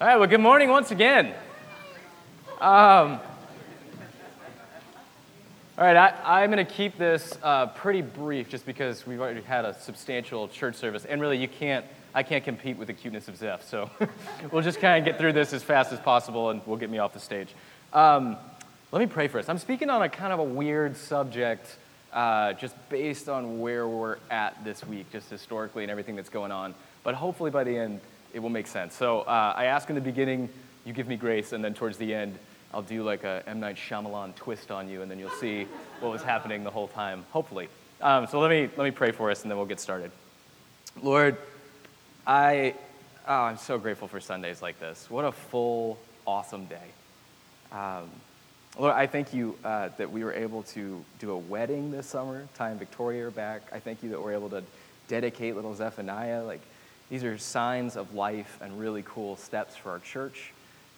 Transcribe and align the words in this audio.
All 0.00 0.06
right, 0.06 0.16
well, 0.16 0.28
good 0.28 0.38
morning 0.38 0.68
once 0.68 0.92
again. 0.92 1.34
Um, 2.60 3.18
all 5.76 5.84
right, 5.84 5.96
I, 5.96 6.44
am 6.44 6.52
going 6.52 6.64
to 6.64 6.72
keep 6.72 6.96
this 6.96 7.36
uh, 7.42 7.66
pretty 7.66 8.02
brief 8.02 8.48
just 8.48 8.64
because 8.64 9.08
we've 9.08 9.20
already 9.20 9.40
had 9.40 9.64
a 9.64 9.74
substantial 9.74 10.46
church 10.46 10.76
service. 10.76 11.04
And 11.04 11.20
really, 11.20 11.36
you 11.36 11.48
can't, 11.48 11.84
I 12.14 12.22
can't 12.22 12.44
compete 12.44 12.76
with 12.76 12.86
the 12.86 12.94
cuteness 12.94 13.26
of 13.26 13.36
Zeph. 13.38 13.68
So 13.68 13.90
we'll 14.52 14.62
just 14.62 14.78
kind 14.78 15.00
of 15.00 15.04
get 15.04 15.18
through 15.18 15.32
this 15.32 15.52
as 15.52 15.64
fast 15.64 15.92
as 15.92 15.98
possible 15.98 16.50
and 16.50 16.62
we'll 16.64 16.76
get 16.76 16.90
me 16.90 16.98
off 16.98 17.12
the 17.12 17.18
stage. 17.18 17.52
Um, 17.92 18.36
let 18.92 19.00
me 19.00 19.06
pray 19.06 19.26
for 19.26 19.40
us. 19.40 19.48
I'm 19.48 19.58
speaking 19.58 19.90
on 19.90 20.02
a 20.02 20.08
kind 20.08 20.32
of 20.32 20.38
a 20.38 20.44
weird 20.44 20.96
subject 20.96 21.76
uh, 22.12 22.52
just 22.52 22.76
based 22.88 23.28
on 23.28 23.58
where 23.58 23.88
we're 23.88 24.18
at 24.30 24.62
this 24.62 24.86
week, 24.86 25.10
just 25.10 25.28
historically 25.28 25.82
and 25.82 25.90
everything 25.90 26.14
that's 26.14 26.30
going 26.30 26.52
on. 26.52 26.76
But 27.02 27.16
hopefully, 27.16 27.50
by 27.50 27.64
the 27.64 27.76
end, 27.76 28.00
it 28.32 28.40
will 28.40 28.50
make 28.50 28.66
sense. 28.66 28.94
So 28.94 29.20
uh, 29.20 29.54
I 29.56 29.66
ask 29.66 29.88
in 29.88 29.94
the 29.94 30.00
beginning, 30.00 30.48
you 30.84 30.92
give 30.92 31.08
me 31.08 31.16
grace, 31.16 31.52
and 31.52 31.62
then 31.64 31.74
towards 31.74 31.98
the 31.98 32.14
end, 32.14 32.38
I'll 32.72 32.82
do 32.82 33.02
like 33.02 33.24
a 33.24 33.42
M. 33.46 33.60
Night 33.60 33.76
Shyamalan 33.76 34.34
twist 34.34 34.70
on 34.70 34.88
you, 34.88 35.02
and 35.02 35.10
then 35.10 35.18
you'll 35.18 35.30
see 35.30 35.66
what 36.00 36.12
was 36.12 36.22
happening 36.22 36.64
the 36.64 36.70
whole 36.70 36.88
time, 36.88 37.24
hopefully. 37.30 37.68
Um, 38.00 38.26
so 38.26 38.40
let 38.40 38.50
me, 38.50 38.68
let 38.76 38.84
me 38.84 38.90
pray 38.90 39.10
for 39.10 39.30
us, 39.30 39.42
and 39.42 39.50
then 39.50 39.56
we'll 39.56 39.66
get 39.66 39.80
started. 39.80 40.10
Lord, 41.02 41.36
I, 42.26 42.74
oh, 43.26 43.34
I'm 43.34 43.56
so 43.56 43.78
grateful 43.78 44.08
for 44.08 44.20
Sundays 44.20 44.60
like 44.60 44.78
this. 44.78 45.10
What 45.10 45.24
a 45.24 45.32
full, 45.32 45.98
awesome 46.26 46.66
day. 46.66 46.76
Um, 47.72 48.10
Lord, 48.78 48.94
I 48.94 49.06
thank 49.06 49.34
you 49.34 49.56
uh, 49.64 49.88
that 49.96 50.12
we 50.12 50.22
were 50.22 50.32
able 50.32 50.62
to 50.64 51.04
do 51.18 51.30
a 51.32 51.36
wedding 51.36 51.90
this 51.90 52.06
summer, 52.06 52.46
Ty 52.54 52.70
and 52.70 52.78
Victoria 52.78 53.30
back. 53.30 53.62
I 53.72 53.80
thank 53.80 54.02
you 54.02 54.10
that 54.10 54.22
we're 54.22 54.34
able 54.34 54.50
to 54.50 54.62
dedicate 55.08 55.56
little 55.56 55.74
Zephaniah. 55.74 56.44
Like, 56.44 56.60
these 57.10 57.24
are 57.24 57.38
signs 57.38 57.96
of 57.96 58.14
life 58.14 58.58
and 58.60 58.78
really 58.78 59.02
cool 59.06 59.36
steps 59.36 59.76
for 59.76 59.90
our 59.90 59.98
church. 59.98 60.52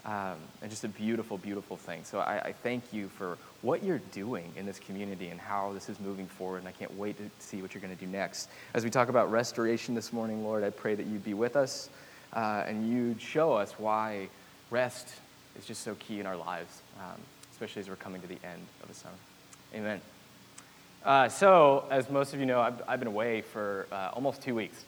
Um, 0.04 0.36
and 0.62 0.70
just 0.70 0.82
a 0.84 0.88
beautiful, 0.88 1.36
beautiful 1.36 1.76
thing. 1.76 2.04
So 2.04 2.20
I, 2.20 2.38
I, 2.38 2.52
thank 2.52 2.90
you 2.90 3.10
for 3.10 3.36
what 3.60 3.82
you're 3.84 4.00
doing 4.12 4.50
in 4.56 4.64
this 4.64 4.78
community 4.78 5.28
and 5.28 5.38
how 5.38 5.72
this 5.74 5.90
is 5.90 6.00
moving 6.00 6.26
forward. 6.26 6.60
And 6.60 6.68
I 6.68 6.72
can't 6.72 6.96
wait 6.96 7.18
to 7.18 7.24
see 7.38 7.60
what 7.60 7.74
you're 7.74 7.82
going 7.82 7.94
to 7.94 8.02
do 8.02 8.10
next. 8.10 8.48
As 8.72 8.82
we 8.82 8.88
talk 8.88 9.10
about 9.10 9.30
restoration 9.30 9.94
this 9.94 10.10
morning, 10.10 10.42
Lord, 10.42 10.64
I 10.64 10.70
pray 10.70 10.94
that 10.94 11.04
you'd 11.04 11.22
be 11.22 11.34
with 11.34 11.54
us 11.54 11.90
uh, 12.32 12.64
and 12.66 12.88
you'd 12.90 13.20
show 13.20 13.52
us 13.52 13.72
why 13.78 14.28
rest 14.70 15.08
is 15.58 15.66
just 15.66 15.82
so 15.82 15.94
key 15.96 16.18
in 16.18 16.24
our 16.24 16.36
lives, 16.36 16.80
um, 16.98 17.20
especially 17.52 17.80
as 17.80 17.90
we're 17.90 17.96
coming 17.96 18.22
to 18.22 18.26
the 18.26 18.38
end 18.42 18.62
of 18.82 18.88
the 18.88 18.94
summer. 18.94 19.14
Amen. 19.74 20.00
Uh, 21.04 21.28
so, 21.28 21.84
as 21.90 22.08
most 22.08 22.32
of 22.32 22.40
you 22.40 22.46
know, 22.46 22.60
I've, 22.60 22.82
I've 22.88 22.98
been 22.98 23.08
away 23.08 23.42
for 23.42 23.86
uh, 23.92 24.10
almost 24.14 24.40
two 24.40 24.54
weeks. 24.54 24.84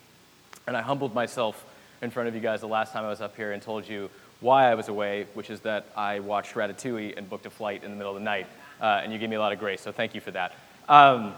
And 0.66 0.76
I 0.76 0.82
humbled 0.82 1.14
myself 1.14 1.64
in 2.02 2.10
front 2.10 2.28
of 2.28 2.34
you 2.34 2.40
guys 2.40 2.60
the 2.60 2.68
last 2.68 2.92
time 2.92 3.04
I 3.04 3.08
was 3.08 3.20
up 3.20 3.36
here 3.36 3.52
and 3.52 3.62
told 3.62 3.88
you 3.88 4.10
why 4.40 4.70
I 4.70 4.74
was 4.74 4.88
away, 4.88 5.26
which 5.34 5.50
is 5.50 5.60
that 5.60 5.86
I 5.96 6.20
watched 6.20 6.54
Ratatouille 6.54 7.16
and 7.16 7.28
booked 7.30 7.46
a 7.46 7.50
flight 7.50 7.84
in 7.84 7.90
the 7.90 7.96
middle 7.96 8.12
of 8.12 8.18
the 8.18 8.24
night. 8.24 8.46
Uh, 8.80 9.00
and 9.02 9.12
you 9.12 9.18
gave 9.18 9.30
me 9.30 9.36
a 9.36 9.40
lot 9.40 9.52
of 9.52 9.58
grace, 9.58 9.80
so 9.80 9.92
thank 9.92 10.14
you 10.14 10.20
for 10.20 10.32
that. 10.32 10.54
Um, 10.88 11.34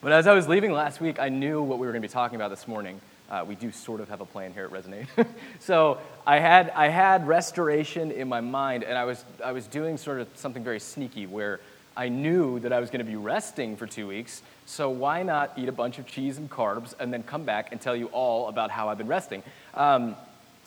but 0.00 0.12
as 0.12 0.28
I 0.28 0.34
was 0.34 0.46
leaving 0.46 0.72
last 0.72 1.00
week, 1.00 1.18
I 1.18 1.28
knew 1.28 1.60
what 1.60 1.80
we 1.80 1.86
were 1.86 1.92
going 1.92 2.02
to 2.02 2.08
be 2.08 2.12
talking 2.12 2.36
about 2.36 2.50
this 2.50 2.68
morning. 2.68 3.00
Uh, 3.28 3.44
we 3.46 3.56
do 3.56 3.72
sort 3.72 4.00
of 4.00 4.08
have 4.08 4.20
a 4.20 4.24
plan 4.24 4.52
here 4.52 4.64
at 4.64 4.70
Resonate. 4.70 5.08
so 5.58 5.98
I 6.26 6.38
had, 6.38 6.70
I 6.70 6.88
had 6.88 7.26
restoration 7.26 8.12
in 8.12 8.28
my 8.28 8.40
mind, 8.40 8.84
and 8.84 8.96
I 8.96 9.04
was, 9.04 9.24
I 9.44 9.52
was 9.52 9.66
doing 9.66 9.96
sort 9.96 10.20
of 10.20 10.28
something 10.34 10.62
very 10.62 10.80
sneaky 10.80 11.26
where 11.26 11.60
I 11.98 12.08
knew 12.08 12.60
that 12.60 12.72
I 12.72 12.78
was 12.78 12.90
going 12.90 13.04
to 13.04 13.10
be 13.10 13.16
resting 13.16 13.76
for 13.76 13.84
two 13.84 14.06
weeks, 14.06 14.40
so 14.66 14.88
why 14.88 15.24
not 15.24 15.52
eat 15.56 15.68
a 15.68 15.72
bunch 15.72 15.98
of 15.98 16.06
cheese 16.06 16.38
and 16.38 16.48
carbs 16.48 16.94
and 17.00 17.12
then 17.12 17.24
come 17.24 17.42
back 17.42 17.72
and 17.72 17.80
tell 17.80 17.96
you 17.96 18.06
all 18.06 18.48
about 18.48 18.70
how 18.70 18.88
I've 18.88 18.98
been 18.98 19.08
resting? 19.08 19.42
Um, 19.74 20.14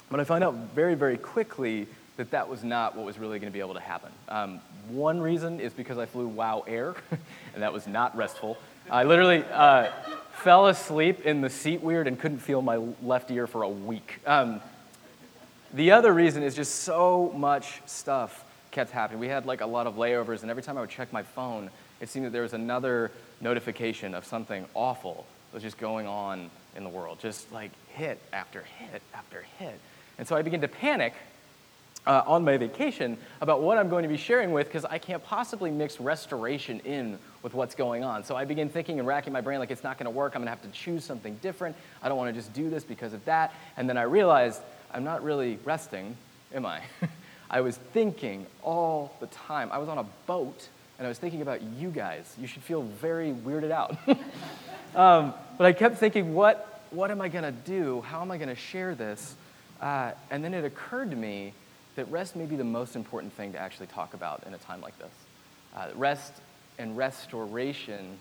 but 0.10 0.20
I 0.20 0.26
found 0.26 0.44
out 0.44 0.54
very, 0.76 0.94
very 0.94 1.18
quickly 1.18 1.88
that 2.18 2.32
that 2.32 2.50
was 2.50 2.66
not 2.66 2.98
what 2.98 3.06
was 3.06 3.18
really 3.18 3.40
going 3.40 3.50
to 3.50 3.54
be 3.54 3.62
able 3.62 3.76
to 3.76 3.80
happen. 3.80 4.12
Um, 4.28 4.60
one 4.90 5.22
reason 5.22 5.62
is 5.62 5.72
because 5.72 5.98
I 5.98 6.06
flew 6.06 6.28
WOW 6.28 6.66
Air, 6.68 6.96
and 7.54 7.64
that 7.64 7.72
was 7.72 7.88
not 7.88 8.14
restful. 8.18 8.58
I 8.90 9.06
literally 9.06 9.46
uh, 9.54 9.90
fell 10.34 10.68
asleep 10.68 11.26
in 11.26 11.40
the 11.40 11.50
seat 11.50 11.82
weird 11.82 12.08
and 12.08 12.20
couldn't 12.20 12.40
feel 12.40 12.62
my 12.62 12.76
left 13.02 13.32
ear 13.32 13.48
for 13.48 13.64
a 13.64 13.70
week. 13.70 14.20
Um, 14.26 14.60
the 15.74 15.92
other 15.92 16.12
reason 16.12 16.44
is 16.44 16.56
just 16.56 16.76
so 16.82 17.32
much 17.34 17.82
stuff 17.86 18.44
kept 18.72 18.92
happening. 18.92 19.20
We 19.20 19.28
had 19.28 19.46
like 19.46 19.62
a 19.62 19.66
lot 19.66 19.88
of 19.88 19.96
layovers, 19.96 20.42
and 20.42 20.50
every 20.50 20.64
time 20.64 20.78
I 20.78 20.82
would 20.82 20.90
check 20.90 21.14
my 21.14 21.24
phone, 21.24 21.70
it 22.00 22.10
seemed 22.10 22.26
that 22.26 22.32
there 22.32 22.42
was 22.42 22.54
another 22.54 23.12
notification 23.42 24.16
of 24.16 24.26
something 24.26 24.66
awful 24.74 25.26
that 25.52 25.56
was 25.56 25.64
just 25.64 25.78
going 25.78 26.08
on 26.08 26.50
in 26.76 26.84
the 26.84 26.90
world, 26.90 27.20
just 27.20 27.52
like 27.52 27.72
hit 27.90 28.20
after 28.34 28.62
hit 28.62 29.02
after 29.14 29.44
hit. 29.60 29.80
And 30.18 30.28
so 30.28 30.36
I 30.36 30.42
began 30.42 30.62
to 30.62 30.68
panic 30.68 31.14
uh, 32.08 32.24
on 32.26 32.44
my 32.44 32.58
vacation 32.58 33.18
about 33.42 33.62
what 33.62 33.78
I'm 33.78 33.90
going 33.90 34.04
to 34.04 34.10
be 34.10 34.18
sharing 34.18 34.52
with 34.52 34.68
because 34.68 34.86
I 34.86 34.98
can't 34.98 35.24
possibly 35.24 35.70
mix 35.70 36.00
restoration 36.00 36.80
in 36.82 37.20
with 37.44 37.54
what's 37.54 37.76
going 37.76 38.04
on. 38.04 38.24
So 38.24 38.36
I 38.36 38.46
begin 38.46 38.70
thinking 38.70 39.00
and 39.00 39.08
racking 39.08 39.34
my 39.34 39.42
brain 39.42 39.60
like 39.60 39.72
it's 39.72 39.84
not 39.84 39.98
going 39.98 40.06
to 40.06 40.12
work. 40.12 40.34
I'm 40.36 40.42
going 40.42 40.48
to 40.48 40.62
have 40.62 40.64
to 40.64 40.80
choose 40.80 41.04
something 41.04 41.38
different. 41.42 41.76
I 42.02 42.10
don't 42.10 42.18
want 42.18 42.34
to 42.34 42.40
just 42.40 42.54
do 42.54 42.70
this 42.70 42.84
because 42.84 43.14
of 43.14 43.24
that. 43.26 43.54
And 43.78 43.88
then 43.88 43.98
I 43.98 44.04
realized 44.04 44.62
I'm 44.92 45.04
not 45.04 45.24
really 45.24 45.60
resting, 45.64 46.16
am 46.54 46.66
I? 46.66 46.82
I 47.52 47.60
was 47.60 47.76
thinking 47.76 48.48
all 48.64 49.14
the 49.20 49.28
time. 49.28 49.70
I 49.74 49.78
was 49.78 49.90
on 49.90 49.98
a 49.98 50.06
boat 50.26 50.70
and 50.98 51.06
I 51.06 51.10
was 51.10 51.20
thinking 51.20 51.42
about 51.42 51.62
you 51.62 51.90
guys. 51.90 52.34
You 52.40 52.48
should 52.48 52.64
feel 52.64 52.82
very 52.82 53.34
weirded 53.34 53.72
out. 53.72 53.98
um, 54.96 55.34
but 55.58 55.66
I 55.66 55.74
kept 55.74 55.98
thinking, 55.98 56.34
what, 56.34 56.82
what 56.92 57.12
am 57.12 57.20
I 57.20 57.28
going 57.28 57.44
to 57.44 57.52
do? 57.52 58.02
How 58.02 58.22
am 58.22 58.32
I 58.32 58.38
going 58.38 58.50
to 58.50 58.56
share 58.56 58.96
this? 58.96 59.36
Uh, 59.82 60.12
and 60.30 60.42
then 60.42 60.54
it 60.54 60.64
occurred 60.64 61.10
to 61.12 61.18
me 61.18 61.52
that 61.98 62.10
rest 62.10 62.38
may 62.38 62.46
be 62.46 62.56
the 62.56 62.64
most 62.64 62.96
important 62.96 63.34
thing 63.34 63.52
to 63.52 63.60
actually 63.60 63.88
talk 63.88 64.14
about 64.14 64.44
in 64.48 64.54
a 64.54 64.58
time 64.60 64.80
like 64.80 64.98
this. 64.98 65.12
Uh, 65.76 65.88
rest 65.96 66.32
and 66.80 66.96
restoration 66.96 68.18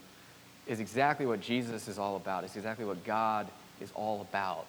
is 0.67 0.81
exactly 0.81 1.25
what 1.25 1.41
Jesus 1.41 1.87
is 1.87 2.01
all 2.01 2.17
about. 2.17 2.43
It's 2.43 2.57
exactly 2.57 2.85
what 2.85 3.05
God 3.05 3.47
is 3.81 3.93
all 3.95 4.23
about. 4.23 4.67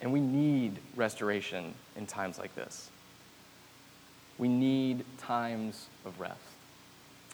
And 0.00 0.12
we 0.12 0.18
need 0.18 0.78
restoration 0.96 1.72
in 1.96 2.06
times 2.06 2.36
like 2.36 2.52
this. 2.56 2.90
We 4.38 4.48
need 4.48 5.04
times 5.18 5.88
of 6.04 6.18
rest. 6.20 6.38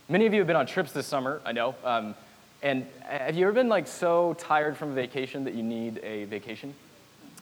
Many 0.09 0.27
of 0.27 0.33
you 0.33 0.41
have 0.41 0.47
been 0.47 0.57
on 0.57 0.67
trips 0.67 0.93
this 0.93 1.07
summer, 1.07 1.41
I 1.45 1.53
know. 1.53 1.75
Um, 1.85 2.15
and 2.63 2.87
have 3.07 3.37
you 3.37 3.45
ever 3.45 3.53
been 3.53 3.69
like 3.69 3.87
so 3.87 4.35
tired 4.39 4.77
from 4.77 4.91
a 4.91 4.95
vacation 4.95 5.45
that 5.45 5.55
you 5.55 5.63
need 5.63 6.01
a 6.03 6.25
vacation? 6.25 6.75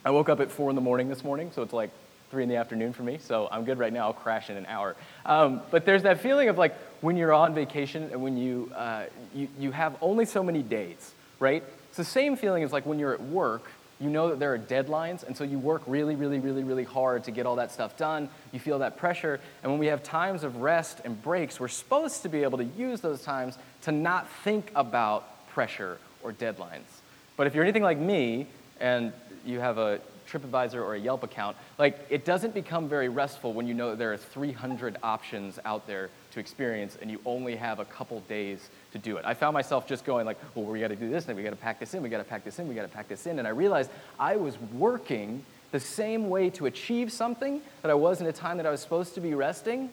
I 0.05 0.11
woke 0.11 0.29
up 0.29 0.41
at 0.41 0.51
four 0.51 0.71
in 0.71 0.77
the 0.77 0.83
morning 0.83 1.09
this 1.09 1.25
morning, 1.25 1.51
so 1.55 1.63
it's 1.63 1.73
like 1.73 1.91
three 2.31 2.43
in 2.43 2.49
the 2.49 2.57
afternoon 2.57 2.93
for 2.93 3.03
me. 3.03 3.19
So 3.19 3.49
I'm 3.51 3.65
good 3.65 3.79
right 3.79 3.93
now. 3.93 4.07
I'll 4.07 4.13
crash 4.13 4.51
in 4.51 4.57
an 4.57 4.67
hour. 4.67 4.97
Um, 5.25 5.63
but 5.71 5.87
there's 5.87 6.03
that 6.03 6.21
feeling 6.21 6.49
of 6.49 6.59
like 6.59 6.77
when 7.01 7.17
you're 7.17 7.33
on 7.33 7.55
vacation 7.55 8.11
and 8.13 8.23
when 8.23 8.37
you, 8.37 8.71
uh, 8.75 9.05
you, 9.35 9.49
you 9.59 9.71
have 9.71 9.97
only 10.01 10.25
so 10.25 10.43
many 10.43 10.63
days, 10.63 11.13
right? 11.39 11.63
It's 11.89 11.97
the 11.97 12.05
same 12.05 12.37
feeling 12.37 12.63
as 12.63 12.73
like 12.73 12.85
when 12.85 12.99
you're 12.99 13.15
at 13.15 13.23
work 13.23 13.71
you 14.01 14.11
know 14.11 14.29
that 14.29 14.39
there 14.39 14.53
are 14.53 14.59
deadlines, 14.59 15.23
and 15.23 15.37
so 15.37 15.45
you 15.45 15.59
work 15.59 15.83
really, 15.87 16.15
really, 16.17 16.39
really, 16.39 16.65
really 16.65 16.85
hard 16.85 17.25
to 17.25 17.31
get 17.31 17.47
all 17.47 17.57
that 17.57 17.73
stuff 17.73 17.97
done. 17.97 18.29
You 18.53 18.61
feel 18.61 18.79
that 18.81 18.97
pressure, 18.97 19.41
and 19.63 19.73
when 19.73 19.79
we 19.79 19.87
have 19.87 20.03
times 20.03 20.45
of 20.45 20.57
rest 20.57 21.01
and 21.05 21.21
breaks, 21.23 21.59
we're 21.59 21.69
supposed 21.69 22.23
to 22.23 22.29
be 22.29 22.43
able 22.43 22.59
to 22.59 22.65
use 22.65 23.01
those 23.01 23.23
times 23.23 23.59
to 23.83 23.93
not 23.93 24.29
think 24.45 24.71
about 24.75 25.49
pressure 25.49 25.99
or 26.23 26.33
deadlines. 26.33 27.01
But 27.37 27.47
if 27.47 27.55
you're 27.55 27.65
anything 27.65 27.83
like 27.83 27.99
me, 27.99 28.47
and 28.81 29.13
you 29.45 29.61
have 29.61 29.79
a 29.79 30.01
TripAdvisor 30.27 30.75
or 30.75 30.95
a 30.95 30.99
Yelp 30.99 31.23
account, 31.23 31.57
like 31.79 32.07
it 32.11 32.25
doesn't 32.25 32.55
become 32.55 32.89
very 32.89 33.09
restful 33.09 33.53
when 33.53 33.67
you 33.67 33.75
know 33.75 33.95
there 33.95 34.13
are 34.13 34.17
300 34.17 34.97
options 35.03 35.59
out 35.65 35.87
there 35.87 36.11
to 36.33 36.41
experience 36.41 36.99
and 37.01 37.11
you 37.11 37.21
only 37.25 37.57
have 37.57 37.79
a 37.79 37.85
couple 37.85 38.21
days 38.21 38.69
to 38.93 38.99
do 38.99 39.17
it. 39.17 39.25
I 39.25 39.35
found 39.35 39.55
myself 39.55 39.87
just 39.87 40.05
going 40.05 40.27
like, 40.27 40.39
well, 40.55 40.65
we 40.65 40.81
got 40.81 40.89
to 40.89 40.97
do 40.97 41.09
this, 41.11 41.27
and 41.29 41.37
we 41.37 41.43
got 41.43 41.51
to 41.51 41.57
pack 41.57 41.81
this 41.81 41.95
in, 41.95 42.03
we 42.03 42.09
got 42.09 42.19
to 42.19 42.25
pack 42.25 42.45
this 42.45 42.59
in, 42.59 42.69
we 42.69 42.75
got 42.75 42.83
to 42.83 42.89
pack 42.89 43.09
this 43.09 43.27
in, 43.27 43.39
and 43.39 43.47
I 43.47 43.53
realized 43.53 43.91
I 44.19 44.37
was 44.37 44.59
working 44.73 45.45
the 45.73 45.81
same 45.81 46.29
way 46.29 46.51
to 46.51 46.67
achieve 46.67 47.13
something 47.13 47.61
that 47.83 47.91
I 47.91 47.95
was 47.95 48.21
in 48.21 48.27
a 48.27 48.33
time 48.33 48.57
that 48.59 48.67
I 48.67 48.71
was 48.71 48.81
supposed 48.81 49.15
to 49.15 49.21
be 49.21 49.35
resting. 49.35 49.91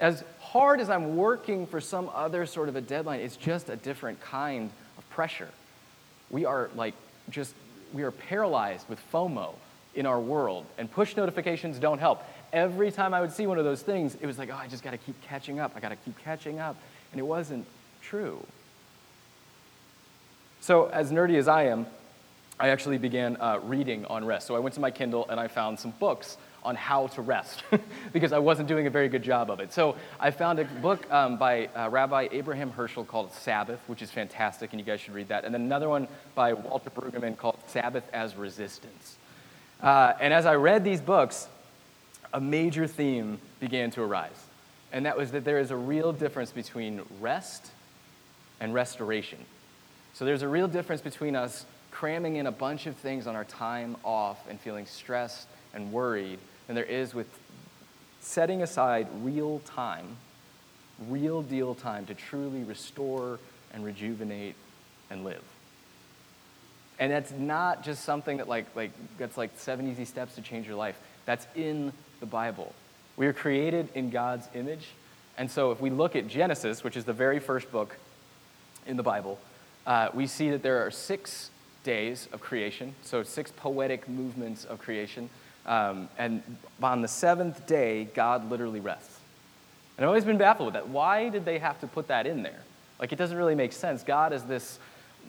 As 0.00 0.24
hard 0.40 0.80
as 0.80 0.90
I'm 0.90 1.16
working 1.16 1.66
for 1.66 1.80
some 1.80 2.10
other 2.14 2.46
sort 2.46 2.68
of 2.68 2.76
a 2.76 2.80
deadline, 2.80 3.20
it's 3.20 3.36
just 3.36 3.68
a 3.68 3.76
different 3.76 4.20
kind 4.20 4.70
of 4.98 5.08
pressure. 5.10 5.50
We 6.30 6.44
are 6.44 6.70
like 6.74 6.94
just 7.30 7.54
we 7.92 8.02
are 8.02 8.10
paralyzed 8.10 8.88
with 8.88 8.98
FOMO 9.12 9.54
in 9.94 10.06
our 10.06 10.20
world, 10.20 10.66
and 10.78 10.90
push 10.90 11.16
notifications 11.16 11.78
don't 11.78 11.98
help. 11.98 12.22
Every 12.52 12.90
time 12.90 13.14
I 13.14 13.20
would 13.20 13.32
see 13.32 13.46
one 13.46 13.58
of 13.58 13.64
those 13.64 13.82
things, 13.82 14.16
it 14.20 14.26
was 14.26 14.38
like, 14.38 14.50
oh, 14.50 14.56
I 14.56 14.66
just 14.66 14.82
got 14.82 14.90
to 14.90 14.98
keep 14.98 15.20
catching 15.22 15.58
up. 15.58 15.72
I 15.74 15.80
got 15.80 15.90
to 15.90 15.96
keep 15.96 16.18
catching 16.18 16.58
up. 16.58 16.76
And 17.12 17.18
it 17.18 17.24
wasn't 17.24 17.66
true. 18.02 18.44
So, 20.60 20.86
as 20.86 21.10
nerdy 21.10 21.36
as 21.36 21.48
I 21.48 21.64
am, 21.64 21.86
I 22.60 22.68
actually 22.68 22.98
began 22.98 23.36
uh, 23.40 23.60
reading 23.62 24.04
on 24.06 24.24
rest. 24.24 24.46
So, 24.46 24.54
I 24.54 24.58
went 24.58 24.74
to 24.74 24.80
my 24.80 24.90
Kindle 24.90 25.26
and 25.28 25.40
I 25.40 25.48
found 25.48 25.78
some 25.78 25.92
books 25.98 26.36
on 26.64 26.76
how 26.76 27.08
to 27.08 27.22
rest 27.22 27.62
because 28.12 28.32
I 28.32 28.38
wasn't 28.38 28.68
doing 28.68 28.86
a 28.86 28.90
very 28.90 29.08
good 29.08 29.22
job 29.22 29.50
of 29.50 29.60
it. 29.60 29.72
So 29.72 29.96
I 30.20 30.30
found 30.30 30.58
a 30.58 30.64
book 30.64 31.10
um, 31.10 31.36
by 31.36 31.66
uh, 31.66 31.88
Rabbi 31.90 32.28
Abraham 32.30 32.70
Heschel 32.72 33.06
called 33.06 33.32
Sabbath, 33.32 33.80
which 33.88 34.02
is 34.02 34.10
fantastic, 34.10 34.72
and 34.72 34.80
you 34.80 34.86
guys 34.86 35.00
should 35.00 35.14
read 35.14 35.28
that. 35.28 35.44
And 35.44 35.52
then 35.52 35.62
another 35.62 35.88
one 35.88 36.08
by 36.34 36.52
Walter 36.52 36.90
Brueggemann 36.90 37.36
called 37.36 37.58
Sabbath 37.66 38.04
as 38.12 38.36
Resistance. 38.36 39.16
Uh, 39.80 40.12
and 40.20 40.32
as 40.32 40.46
I 40.46 40.54
read 40.54 40.84
these 40.84 41.00
books, 41.00 41.48
a 42.32 42.40
major 42.40 42.86
theme 42.86 43.38
began 43.58 43.90
to 43.92 44.02
arise. 44.02 44.46
And 44.92 45.06
that 45.06 45.16
was 45.16 45.32
that 45.32 45.44
there 45.44 45.58
is 45.58 45.70
a 45.70 45.76
real 45.76 46.12
difference 46.12 46.52
between 46.52 47.02
rest 47.20 47.72
and 48.60 48.72
restoration. 48.72 49.38
So 50.14 50.24
there's 50.24 50.42
a 50.42 50.48
real 50.48 50.68
difference 50.68 51.00
between 51.00 51.34
us 51.34 51.64
cramming 51.92 52.36
in 52.36 52.48
a 52.48 52.52
bunch 52.52 52.86
of 52.86 52.96
things 52.96 53.28
on 53.28 53.36
our 53.36 53.44
time 53.44 53.96
off 54.04 54.38
and 54.48 54.58
feeling 54.58 54.86
stressed 54.86 55.46
and 55.74 55.92
worried 55.92 56.40
than 56.66 56.74
there 56.74 56.84
is 56.84 57.14
with 57.14 57.28
setting 58.20 58.62
aside 58.62 59.06
real 59.20 59.60
time, 59.60 60.16
real 61.08 61.42
deal 61.42 61.74
time 61.74 62.06
to 62.06 62.14
truly 62.14 62.64
restore 62.64 63.38
and 63.72 63.84
rejuvenate 63.84 64.54
and 65.10 65.24
live. 65.24 65.42
And 66.98 67.10
that's 67.10 67.32
not 67.32 67.82
just 67.82 68.04
something 68.04 68.36
that 68.38 68.48
like, 68.48 68.66
like 68.74 68.90
that's 69.18 69.36
like 69.36 69.50
seven 69.56 69.90
easy 69.90 70.04
steps 70.04 70.34
to 70.36 70.42
change 70.42 70.66
your 70.66 70.76
life. 70.76 70.98
That's 71.26 71.46
in 71.54 71.92
the 72.20 72.26
Bible. 72.26 72.74
We 73.16 73.26
are 73.26 73.32
created 73.32 73.88
in 73.94 74.10
God's 74.10 74.48
image. 74.54 74.88
And 75.36 75.50
so 75.50 75.72
if 75.72 75.80
we 75.80 75.90
look 75.90 76.16
at 76.16 76.28
Genesis, 76.28 76.84
which 76.84 76.96
is 76.96 77.04
the 77.04 77.12
very 77.12 77.38
first 77.38 77.70
book 77.72 77.96
in 78.86 78.96
the 78.96 79.02
Bible, 79.02 79.38
uh, 79.86 80.08
we 80.14 80.26
see 80.26 80.50
that 80.50 80.62
there 80.62 80.86
are 80.86 80.90
six 80.90 81.50
days 81.84 82.28
of 82.32 82.40
creation, 82.40 82.94
so 83.02 83.22
six 83.22 83.50
poetic 83.50 84.08
movements 84.08 84.64
of 84.64 84.78
creation. 84.78 85.28
Um, 85.66 86.08
and 86.18 86.42
on 86.82 87.02
the 87.02 87.08
seventh 87.08 87.66
day, 87.66 88.08
God 88.14 88.50
literally 88.50 88.80
rests. 88.80 89.18
And 89.96 90.04
I've 90.04 90.08
always 90.08 90.24
been 90.24 90.38
baffled 90.38 90.66
with 90.66 90.74
that. 90.74 90.88
Why 90.88 91.28
did 91.28 91.44
they 91.44 91.58
have 91.58 91.80
to 91.80 91.86
put 91.86 92.08
that 92.08 92.26
in 92.26 92.42
there? 92.42 92.60
Like, 92.98 93.12
it 93.12 93.16
doesn't 93.16 93.36
really 93.36 93.54
make 93.54 93.72
sense. 93.72 94.02
God 94.02 94.32
is 94.32 94.42
this 94.44 94.78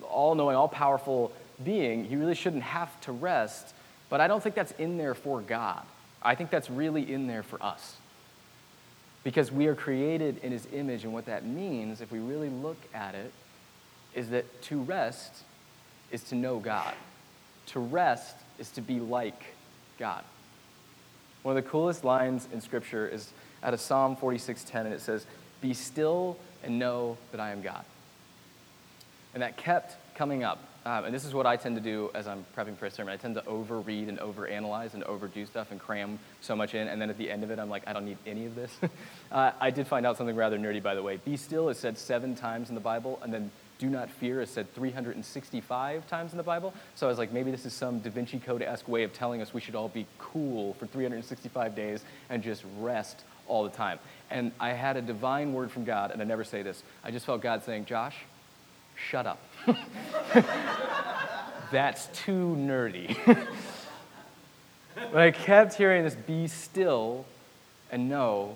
all 0.10 0.36
knowing, 0.36 0.56
all 0.56 0.68
powerful 0.68 1.32
being. 1.64 2.06
He 2.06 2.16
really 2.16 2.36
shouldn't 2.36 2.64
have 2.64 3.00
to 3.02 3.12
rest, 3.12 3.74
but 4.10 4.22
I 4.22 4.28
don't 4.28 4.42
think 4.42 4.56
that's 4.56 4.72
in 4.74 4.98
there 4.98 5.14
for 5.14 5.42
God. 5.42 5.84
I 6.22 6.36
think 6.36 6.50
that's 6.50 6.70
really 6.70 7.12
in 7.12 7.28
there 7.28 7.44
for 7.44 7.62
us. 7.64 7.98
Because 9.24 9.52
we 9.52 9.68
are 9.68 9.76
created 9.76 10.40
in 10.44 10.52
his 10.52 10.68
image, 10.74 11.04
and 11.04 11.14
what 11.14 11.26
that 11.28 11.46
means, 11.46 12.02
if 12.02 12.12
we 12.12 12.20
really 12.20 12.50
look 12.50 12.78
at 12.94 13.16
it, 13.16 13.32
is 14.16 14.30
that 14.30 14.62
to 14.64 14.82
rest 14.82 15.44
is 16.14 16.24
to 16.26 16.36
know 16.36 16.60
God. 16.60 16.94
To 17.68 17.80
rest 17.80 18.36
is 18.60 18.70
to 18.72 18.82
be 18.82 19.02
like 19.02 19.56
God. 20.00 20.24
One 21.42 21.58
of 21.58 21.64
the 21.64 21.70
coolest 21.70 22.06
lines 22.06 22.48
in 22.54 22.62
Scripture 22.62 23.06
is 23.06 23.34
out 23.62 23.74
of 23.74 23.82
Psalm 23.82 24.16
46:10, 24.16 24.86
and 24.86 24.94
it 24.94 25.02
says, 25.02 25.26
Be 25.60 25.74
still 25.74 26.38
and 26.64 26.80
know 26.80 27.18
that 27.32 27.42
I 27.42 27.52
am 27.52 27.62
God. 27.62 27.84
And 29.34 29.44
that 29.44 29.58
kept 29.58 29.98
coming 30.16 30.44
up. 30.44 30.60
Um, 30.86 31.06
and 31.06 31.16
this 31.16 31.24
is 31.24 31.34
what 31.34 31.46
I 31.46 31.56
tend 31.56 31.76
to 31.78 31.82
do 31.82 32.12
as 32.14 32.28
I'm 32.28 32.46
prepping 32.58 32.78
for 32.78 32.86
a 32.86 32.92
sermon. 32.92 33.14
I 33.14 33.18
tend 33.18 33.36
to 33.36 33.42
overread 33.42 34.10
and 34.10 34.20
overanalyze 34.20 34.94
and 34.94 35.04
overdo 35.06 35.46
stuff 35.46 35.72
and 35.72 35.80
cram 35.80 36.20
so 36.42 36.58
much 36.58 36.76
in. 36.76 36.90
And 36.90 37.02
then 37.02 37.10
at 37.10 37.18
the 37.18 37.32
end 37.32 37.44
of 37.44 37.52
it, 37.52 37.60
I'm 37.60 37.70
like, 37.70 37.84
I 37.88 37.94
don't 37.94 38.04
need 38.04 38.18
any 38.28 38.46
of 38.46 38.56
this. 38.56 38.72
uh, 39.32 39.52
I 39.62 39.72
did 39.72 39.88
find 39.88 40.06
out 40.06 40.18
something 40.18 40.36
rather 40.36 40.60
nerdy, 40.60 40.84
by 40.84 40.94
the 40.94 41.02
way. 41.02 41.18
Be 41.24 41.38
still 41.38 41.70
is 41.70 41.80
said 41.80 41.98
seven 41.98 42.36
times 42.36 42.68
in 42.68 42.76
the 42.76 42.82
Bible, 42.82 43.18
and 43.24 43.34
then 43.34 43.50
do 43.84 43.90
not 43.90 44.10
fear 44.10 44.40
is 44.40 44.50
said 44.50 44.74
365 44.74 46.08
times 46.08 46.32
in 46.32 46.38
the 46.38 46.44
Bible. 46.44 46.74
So 46.96 47.06
I 47.06 47.10
was 47.10 47.18
like, 47.18 47.34
maybe 47.34 47.52
this 47.52 47.66
is 47.66 47.74
some 47.74 48.00
Da 48.00 48.10
Vinci 48.10 48.40
Code 48.40 48.62
esque 48.62 48.88
way 48.88 49.04
of 49.04 49.12
telling 49.12 49.42
us 49.42 49.54
we 49.54 49.60
should 49.60 49.76
all 49.76 49.90
be 49.90 50.08
cool 50.20 50.74
for 50.76 50.88
365 50.88 51.76
days 51.76 52.06
and 52.30 52.42
just 52.42 52.64
rest 52.80 53.26
all 53.46 53.66
the 53.66 53.70
time. 53.70 54.00
And 54.32 54.54
I 54.58 54.70
had 54.70 54.96
a 54.96 55.02
divine 55.02 55.52
word 55.52 55.70
from 55.70 55.84
God, 55.84 56.12
and 56.12 56.22
I 56.22 56.26
never 56.26 56.46
say 56.46 56.62
this. 56.62 56.82
I 57.04 57.12
just 57.12 57.26
felt 57.26 57.42
God 57.42 57.62
saying, 57.66 57.84
Josh, 57.84 58.16
shut 58.96 59.28
up. 59.28 59.42
That's 61.74 62.06
too 62.14 62.56
nerdy. 62.58 63.18
but 64.96 65.18
I 65.18 65.32
kept 65.32 65.74
hearing 65.74 66.06
this 66.06 66.16
be 66.16 66.48
still 66.48 67.26
and 67.92 68.08
know 68.08 68.56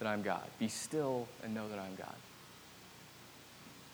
that 0.00 0.08
I'm 0.08 0.22
God. 0.22 0.42
Be 0.58 0.66
still 0.66 1.28
and 1.44 1.54
know 1.54 1.68
that 1.68 1.78
I'm 1.78 1.94
God. 1.94 2.16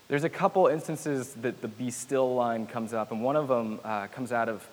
There's 0.07 0.23
a 0.23 0.29
couple 0.29 0.67
instances 0.67 1.33
that 1.35 1.61
the 1.61 1.67
be 1.67 1.91
still 1.91 2.33
line 2.33 2.65
comes 2.65 2.93
up, 2.93 3.11
and 3.11 3.21
one 3.21 3.35
of 3.35 3.49
them 3.49 3.79
uh, 3.83 4.07
comes 4.07 4.31
out 4.31 4.47
of 4.47 4.65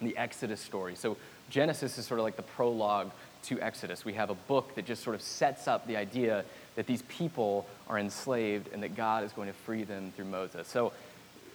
the 0.00 0.16
Exodus 0.16 0.60
story. 0.60 0.96
So 0.96 1.16
Genesis 1.48 1.96
is 1.96 2.06
sort 2.06 2.18
of 2.18 2.24
like 2.24 2.36
the 2.36 2.42
prologue 2.42 3.12
to 3.44 3.60
Exodus. 3.60 4.04
We 4.04 4.14
have 4.14 4.30
a 4.30 4.34
book 4.34 4.74
that 4.74 4.84
just 4.84 5.04
sort 5.04 5.14
of 5.14 5.22
sets 5.22 5.68
up 5.68 5.86
the 5.86 5.96
idea 5.96 6.44
that 6.74 6.86
these 6.86 7.02
people 7.02 7.66
are 7.88 7.98
enslaved 7.98 8.68
and 8.72 8.82
that 8.82 8.96
God 8.96 9.22
is 9.22 9.32
going 9.32 9.48
to 9.48 9.54
free 9.54 9.84
them 9.84 10.12
through 10.16 10.24
Moses. 10.24 10.66
So 10.66 10.92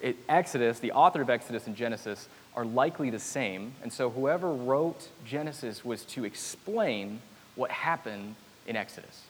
it, 0.01 0.15
Exodus, 0.29 0.79
the 0.79 0.93
author 0.93 1.21
of 1.21 1.29
Exodus 1.29 1.67
and 1.67 1.75
Genesis, 1.75 2.29
are 2.55 2.63
likely 2.63 3.09
the 3.09 3.19
same. 3.19 3.73
And 3.81 3.91
so 3.91 4.09
whoever 4.09 4.49
wrote 4.51 5.09
Genesis 5.25 5.83
was 5.83 6.03
to 6.05 6.23
explain 6.23 7.21
what 7.55 7.71
happened 7.71 8.35
in 8.65 8.75
Exodus. 8.75 9.23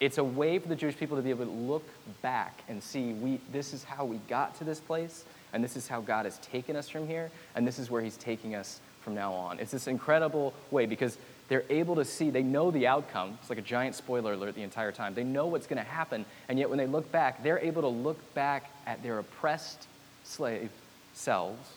It's 0.00 0.18
a 0.18 0.24
way 0.24 0.58
for 0.58 0.68
the 0.68 0.76
Jewish 0.76 0.96
people 0.96 1.16
to 1.16 1.22
be 1.22 1.30
able 1.30 1.46
to 1.46 1.50
look 1.50 1.84
back 2.22 2.62
and 2.68 2.82
see 2.82 3.12
we, 3.14 3.40
this 3.52 3.74
is 3.74 3.82
how 3.82 4.04
we 4.04 4.18
got 4.28 4.56
to 4.58 4.64
this 4.64 4.78
place, 4.78 5.24
and 5.52 5.62
this 5.62 5.76
is 5.76 5.88
how 5.88 6.00
God 6.00 6.24
has 6.24 6.38
taken 6.38 6.76
us 6.76 6.88
from 6.88 7.08
here, 7.08 7.30
and 7.56 7.66
this 7.66 7.78
is 7.78 7.90
where 7.90 8.00
He's 8.00 8.16
taking 8.16 8.54
us 8.54 8.80
from 9.00 9.14
now 9.14 9.32
on. 9.32 9.58
It's 9.58 9.72
this 9.72 9.88
incredible 9.88 10.54
way 10.70 10.86
because 10.86 11.18
they're 11.48 11.64
able 11.70 11.96
to 11.96 12.04
see, 12.04 12.30
they 12.30 12.42
know 12.42 12.70
the 12.70 12.86
outcome. 12.86 13.38
It's 13.40 13.50
like 13.50 13.58
a 13.58 13.62
giant 13.62 13.94
spoiler 13.94 14.34
alert 14.34 14.54
the 14.54 14.62
entire 14.62 14.92
time. 14.92 15.14
They 15.14 15.24
know 15.24 15.46
what's 15.46 15.66
going 15.66 15.82
to 15.82 15.90
happen, 15.90 16.24
and 16.48 16.58
yet 16.58 16.68
when 16.68 16.78
they 16.78 16.86
look 16.86 17.10
back, 17.10 17.42
they're 17.42 17.58
able 17.58 17.82
to 17.82 17.88
look 17.88 18.34
back 18.34 18.70
at 18.86 19.02
their 19.02 19.18
oppressed 19.18 19.86
slave 20.24 20.70
selves 21.14 21.72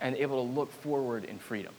and 0.00 0.16
able 0.16 0.44
to 0.44 0.52
look 0.52 0.70
forward 0.70 1.24
in 1.24 1.38
freedom. 1.38 1.72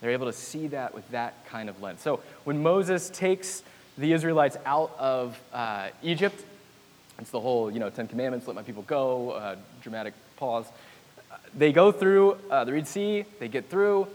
They're 0.00 0.10
able 0.10 0.26
to 0.26 0.32
see 0.32 0.66
that 0.68 0.94
with 0.94 1.08
that 1.10 1.46
kind 1.46 1.68
of 1.68 1.80
lens. 1.80 2.00
So 2.00 2.20
when 2.42 2.62
Moses 2.62 3.10
takes 3.10 3.62
the 3.98 4.12
Israelites 4.12 4.56
out 4.64 4.92
of 4.98 5.38
uh, 5.52 5.88
Egypt. 6.02 6.44
It's 7.18 7.30
the 7.30 7.40
whole, 7.40 7.70
you 7.70 7.78
know, 7.78 7.90
Ten 7.90 8.08
Commandments, 8.08 8.46
let 8.46 8.56
my 8.56 8.62
people 8.62 8.82
go, 8.82 9.30
uh, 9.30 9.56
dramatic 9.82 10.14
pause. 10.36 10.66
They 11.56 11.72
go 11.72 11.92
through 11.92 12.36
uh, 12.50 12.64
the 12.64 12.72
Red 12.72 12.88
Sea, 12.88 13.24
they 13.38 13.48
get 13.48 13.70
through, 13.70 14.08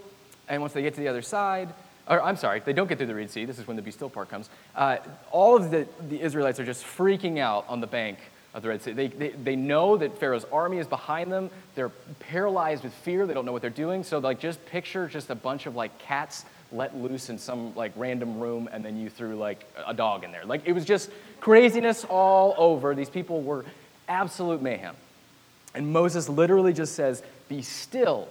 and 0.50 0.62
once 0.62 0.74
they 0.74 0.82
get 0.82 0.96
to 0.96 1.00
the 1.00 1.08
other 1.08 1.22
side, 1.22 1.70
or 2.08 2.22
I'm 2.22 2.36
sorry, 2.36 2.60
they 2.60 2.74
don't 2.74 2.88
get 2.88 2.98
through 2.98 3.08
the 3.08 3.16
Red 3.16 3.30
Sea, 3.30 3.46
this 3.46 3.60
is 3.60 3.68
when 3.68 3.78
the 3.78 3.84
be 3.84 3.92
still 3.92 4.10
part 4.10 4.30
comes. 4.30 4.50
Uh, 4.76 4.98
all 5.32 5.56
of 5.56 5.72
the, 5.72 5.88
the 6.10 6.20
Israelites 6.20 6.60
are 6.60 6.66
just 6.66 6.84
freaking 6.84 7.38
out 7.38 7.66
on 7.70 7.80
the 7.80 7.88
bank 7.88 8.18
of 8.54 8.64
the 8.64 8.70
Red 8.70 8.82
Sea. 8.82 8.92
They, 8.94 9.08
they, 9.08 9.30
they 9.30 9.56
know 9.56 9.96
that 9.98 10.18
Pharaoh's 10.18 10.46
army 10.52 10.80
is 10.80 10.88
behind 10.88 11.32
them. 11.32 11.52
They're 11.76 11.92
paralyzed 12.20 12.84
with 12.84 12.94
fear. 12.94 13.28
They 13.28 13.34
don't 13.34 13.46
know 13.46 13.52
what 13.52 13.62
they're 13.62 13.70
doing. 13.70 14.04
So, 14.04 14.18
like, 14.18 14.40
just 14.40 14.66
picture 14.66 15.08
just 15.08 15.30
a 15.30 15.36
bunch 15.36 15.68
of, 15.68 15.76
like, 15.76 15.98
cats 16.00 16.46
let 16.72 16.96
loose 16.96 17.30
in 17.30 17.38
some 17.38 17.76
like 17.76 17.92
random 17.96 18.40
room 18.40 18.70
and 18.72 18.84
then 18.84 18.98
you 18.98 19.10
threw 19.10 19.36
like 19.36 19.66
a 19.88 19.94
dog 19.94 20.24
in 20.24 20.32
there. 20.32 20.46
Like 20.46 20.62
it 20.66 20.74
was 20.74 20.86
just 20.86 21.10
craziness 21.40 22.06
all 22.06 22.54
over. 22.58 22.94
These 22.96 23.10
people 23.10 23.42
were 23.42 23.66
absolute 24.08 24.62
mayhem. 24.62 24.96
And 25.74 25.92
Moses 25.92 26.30
literally 26.30 26.74
just 26.74 26.96
says, 26.96 27.24
Be 27.48 27.62
still, 27.62 28.28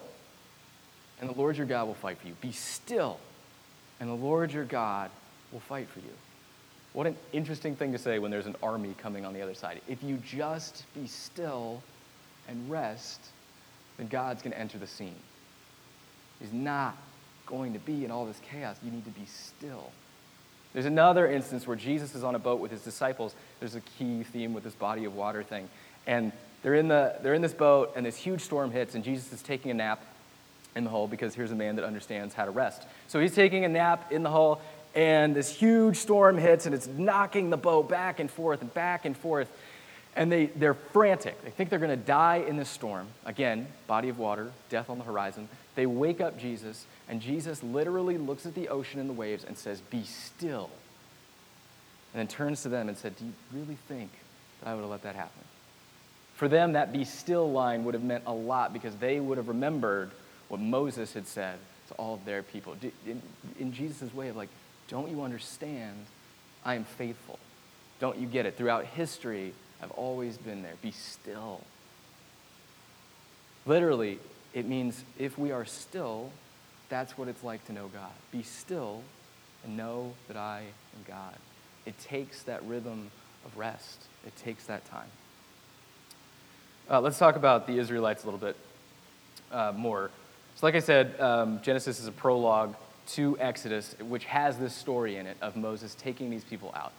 and 1.21 1.31
the 1.31 1.35
Lord 1.35 1.57
your 1.57 1.67
God 1.67 1.87
will 1.87 1.95
fight 1.95 2.19
for 2.19 2.27
you. 2.27 2.35
Be 2.41 2.53
still, 2.53 3.19
and 4.01 4.09
the 4.09 4.15
Lord 4.15 4.53
your 4.53 4.65
God 4.65 5.11
will 5.53 5.61
fight 5.61 5.89
for 5.89 6.01
you. 6.01 6.13
What 6.93 7.07
an 7.07 7.17
interesting 7.33 7.77
thing 7.77 7.93
to 7.93 7.99
say 7.99 8.19
when 8.19 8.31
there's 8.31 8.47
an 8.47 8.57
army 8.63 8.95
coming 8.99 9.25
on 9.25 9.35
the 9.35 9.43
other 9.43 9.55
side. 9.55 9.81
If 9.89 10.03
you 10.03 10.17
just 10.17 10.85
be 10.95 11.07
still 11.07 11.83
and 12.49 12.69
rest, 12.69 13.21
then 13.99 14.09
God's 14.09 14.43
going 14.43 14.53
to 14.53 14.59
enter 14.59 14.79
the 14.79 14.87
scene. 14.87 15.15
He's 16.41 16.53
not 16.53 16.97
going 17.49 17.73
to 17.73 17.79
be 17.81 18.05
in 18.05 18.11
all 18.11 18.27
this 18.27 18.41
chaos. 18.51 18.77
You 18.83 18.93
need 18.93 19.05
to 19.07 19.11
be 19.11 19.27
still. 19.27 19.91
There's 20.73 20.87
another 20.87 21.27
instance 21.27 21.67
where 21.67 21.77
Jesus 21.77 22.15
is 22.15 22.23
on 22.23 22.35
a 22.35 22.39
boat 22.39 22.61
with 22.61 22.71
his 22.71 22.83
disciples. 22.83 23.35
There's 23.59 23.75
a 23.75 23.81
key 23.81 24.23
theme 24.23 24.55
with 24.55 24.63
this 24.65 24.75
body 24.75 25.07
of 25.07 25.17
water 25.17 25.43
thing. 25.43 25.69
And 26.07 26.31
they're 26.63 26.75
in, 26.75 26.89
the, 26.89 27.17
they're 27.23 27.35
in 27.35 27.43
this 27.43 27.55
boat, 27.55 27.93
and 27.97 28.05
this 28.05 28.17
huge 28.17 28.43
storm 28.43 28.71
hits, 28.71 28.95
and 28.95 29.03
Jesus 29.03 29.33
is 29.33 29.43
taking 29.43 29.71
a 29.71 29.75
nap 29.75 30.05
in 30.77 30.85
the 30.85 30.91
hull 30.91 31.07
because 31.07 31.35
here's 31.35 31.53
a 31.53 31.57
man 31.57 31.77
that 31.77 31.85
understands 31.85 32.35
how 32.35 32.45
to 32.45 32.51
rest. 32.51 32.83
So 33.07 33.21
he's 33.21 33.35
taking 33.35 33.65
a 33.65 33.69
nap 33.69 34.13
in 34.13 34.23
the 34.23 34.31
hull, 34.31 34.61
and 34.95 35.35
this 35.35 35.51
huge 35.51 35.97
storm 35.97 36.37
hits, 36.37 36.67
and 36.67 36.75
it's 36.75 36.87
knocking 36.87 37.51
the 37.51 37.57
boat 37.57 37.89
back 37.89 38.21
and 38.21 38.31
forth 38.31 38.61
and 38.61 38.73
back 38.75 39.05
and 39.05 39.17
forth. 39.17 39.51
And 40.17 40.33
they, 40.33 40.47
they're 40.47 40.75
frantic. 40.75 41.43
They 41.45 41.51
think 41.51 41.71
they're 41.71 41.79
going 41.79 41.91
to 41.91 42.05
die 42.05 42.45
in 42.47 42.57
this 42.57 42.69
storm. 42.69 43.07
Again, 43.25 43.69
body 43.87 44.09
of 44.09 44.19
water, 44.19 44.51
death 44.69 44.91
on 44.91 44.99
the 44.99 45.05
horizon. 45.05 45.49
They 45.75 45.87
wake 45.87 46.21
up 46.21 46.39
Jesus, 46.39 46.87
and 47.09 47.21
Jesus 47.21 47.63
literally 47.63 48.19
looks 48.19 48.45
at 48.47 48.55
the 48.55 48.69
ocean 48.69 48.99
and 48.99 49.09
the 49.09 49.15
waves 49.15 49.45
and 49.45 49.57
says, 49.57 49.81
Be 49.81 50.03
still. 50.05 50.71
And 52.13 52.21
then 52.21 52.27
turns 52.27 52.63
to 52.63 52.69
them 52.69 52.89
and 52.89 52.99
said, 52.99 53.17
Do 53.17 53.25
you 53.27 53.33
really 53.53 53.77
think 53.87 54.11
that 54.61 54.69
I 54.69 54.75
would 54.75 54.81
have 54.81 54.91
let 54.91 55.03
that 55.03 55.15
happen? 55.15 55.45
For 56.35 56.49
them, 56.49 56.73
that 56.73 56.93
be 56.93 57.05
still 57.05 57.51
line 57.51 57.85
would 57.85 57.95
have 57.95 58.03
meant 58.03 58.25
a 58.27 58.33
lot 58.33 58.73
because 58.73 58.95
they 58.97 59.21
would 59.21 59.39
have 59.39 59.49
remembered 59.49 60.11
what 60.49 60.61
Moses 60.61 61.13
had 61.13 61.27
said 61.27 61.59
to 61.89 61.95
all 61.95 62.15
of 62.15 62.25
their 62.25 62.43
people. 62.43 62.77
In, 63.07 63.21
in 63.59 63.73
Jesus' 63.73 64.15
way 64.15 64.29
of 64.29 64.37
like, 64.37 64.49
don't 64.89 65.11
you 65.11 65.23
understand? 65.23 65.97
I 66.65 66.75
am 66.75 66.85
faithful. 66.85 67.39
Don't 68.01 68.19
you 68.19 68.27
get 68.27 68.47
it? 68.47 68.57
Throughout 68.57 68.85
history, 68.85 69.53
I've 69.83 69.91
always 69.93 70.37
been 70.39 70.63
there. 70.63 70.75
Be 70.83 70.91
still. 70.91 71.61
Literally, 73.67 74.19
it 74.55 74.67
means 74.67 75.05
if 75.19 75.39
we 75.39 75.53
are 75.53 75.65
still, 75.65 76.31
That's 76.89 77.19
what 77.19 77.29
it's 77.29 77.45
like 77.45 77.67
to 77.67 77.73
know 77.73 77.89
God. 77.89 78.11
Be 78.33 78.43
still 78.43 79.03
and 79.65 79.77
know 79.77 80.15
that 80.27 80.37
I 80.37 80.61
am 80.61 81.05
God. 81.07 81.35
It 81.87 81.99
takes 81.99 82.43
that 82.45 82.65
rhythm 82.65 83.11
of 83.45 83.57
rest, 83.57 84.05
it 84.27 84.35
takes 84.37 84.65
that 84.65 84.85
time. 84.87 85.09
Uh, 86.91 87.01
let's 87.01 87.19
talk 87.19 87.37
about 87.37 87.67
the 87.67 87.79
Israelites 87.79 88.23
a 88.25 88.27
little 88.27 88.41
bit 88.41 88.57
uh, 89.53 89.73
more. 89.77 90.11
So, 90.57 90.67
like 90.67 90.75
I 90.75 90.81
said, 90.81 91.21
um, 91.21 91.61
Genesis 91.63 92.01
is 92.01 92.07
a 92.07 92.13
prologue 92.13 92.75
to 93.09 93.39
Exodus, 93.39 93.95
which 94.01 94.25
has 94.25 94.59
this 94.59 94.75
story 94.75 95.17
in 95.17 95.27
it 95.27 95.37
of 95.41 95.57
Moses 95.57 95.95
taking 95.95 96.31
these 96.31 96.45
people 96.45 96.73
out. 96.75 96.93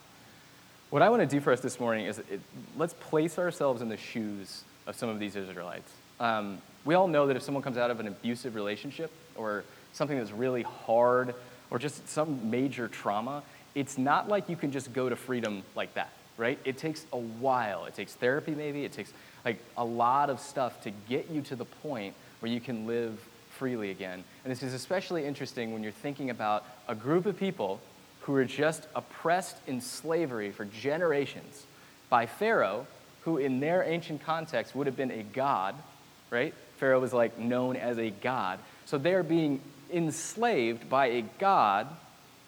What 0.90 1.02
I 1.02 1.08
want 1.08 1.22
to 1.22 1.26
do 1.26 1.40
for 1.40 1.52
us 1.52 1.60
this 1.60 1.78
morning 1.78 2.06
is 2.06 2.18
it, 2.18 2.40
let's 2.76 2.94
place 2.94 3.38
ourselves 3.38 3.80
in 3.80 3.88
the 3.88 3.96
shoes 3.96 4.64
of 4.88 4.96
some 4.96 5.08
of 5.08 5.20
these 5.20 5.36
Israelites. 5.36 5.88
Um, 6.18 6.58
we 6.84 6.94
all 6.96 7.06
know 7.06 7.28
that 7.28 7.36
if 7.36 7.44
someone 7.44 7.62
comes 7.62 7.78
out 7.78 7.92
of 7.92 8.00
an 8.00 8.08
abusive 8.08 8.56
relationship 8.56 9.12
or 9.36 9.62
something 9.92 10.18
that's 10.18 10.32
really 10.32 10.62
hard 10.62 11.36
or 11.70 11.78
just 11.78 12.08
some 12.08 12.50
major 12.50 12.88
trauma, 12.88 13.44
it's 13.76 13.98
not 13.98 14.28
like 14.28 14.48
you 14.48 14.56
can 14.56 14.72
just 14.72 14.92
go 14.92 15.08
to 15.08 15.14
freedom 15.14 15.62
like 15.76 15.94
that, 15.94 16.10
right? 16.36 16.58
It 16.64 16.76
takes 16.76 17.06
a 17.12 17.18
while. 17.18 17.84
It 17.84 17.94
takes 17.94 18.14
therapy, 18.14 18.56
maybe. 18.56 18.84
It 18.84 18.90
takes 18.90 19.12
like 19.44 19.62
a 19.76 19.84
lot 19.84 20.28
of 20.28 20.40
stuff 20.40 20.82
to 20.82 20.90
get 21.08 21.30
you 21.30 21.40
to 21.42 21.54
the 21.54 21.66
point 21.66 22.16
where 22.40 22.50
you 22.50 22.60
can 22.60 22.88
live 22.88 23.16
freely 23.50 23.92
again. 23.92 24.24
And 24.42 24.50
this 24.50 24.64
is 24.64 24.74
especially 24.74 25.24
interesting 25.24 25.72
when 25.72 25.84
you're 25.84 25.92
thinking 25.92 26.30
about 26.30 26.64
a 26.88 26.96
group 26.96 27.26
of 27.26 27.38
people 27.38 27.80
who 28.22 28.32
were 28.32 28.44
just 28.44 28.86
oppressed 28.94 29.56
in 29.66 29.80
slavery 29.80 30.50
for 30.50 30.64
generations 30.64 31.64
by 32.08 32.26
Pharaoh, 32.26 32.86
who 33.22 33.38
in 33.38 33.60
their 33.60 33.82
ancient 33.82 34.22
context 34.22 34.74
would 34.74 34.86
have 34.86 34.96
been 34.96 35.10
a 35.10 35.22
god, 35.22 35.74
right? 36.30 36.54
Pharaoh 36.78 37.00
was 37.00 37.12
like 37.12 37.38
known 37.38 37.76
as 37.76 37.98
a 37.98 38.10
god. 38.10 38.58
So 38.86 38.98
they're 38.98 39.22
being 39.22 39.60
enslaved 39.92 40.88
by 40.88 41.06
a 41.06 41.22
god, 41.38 41.86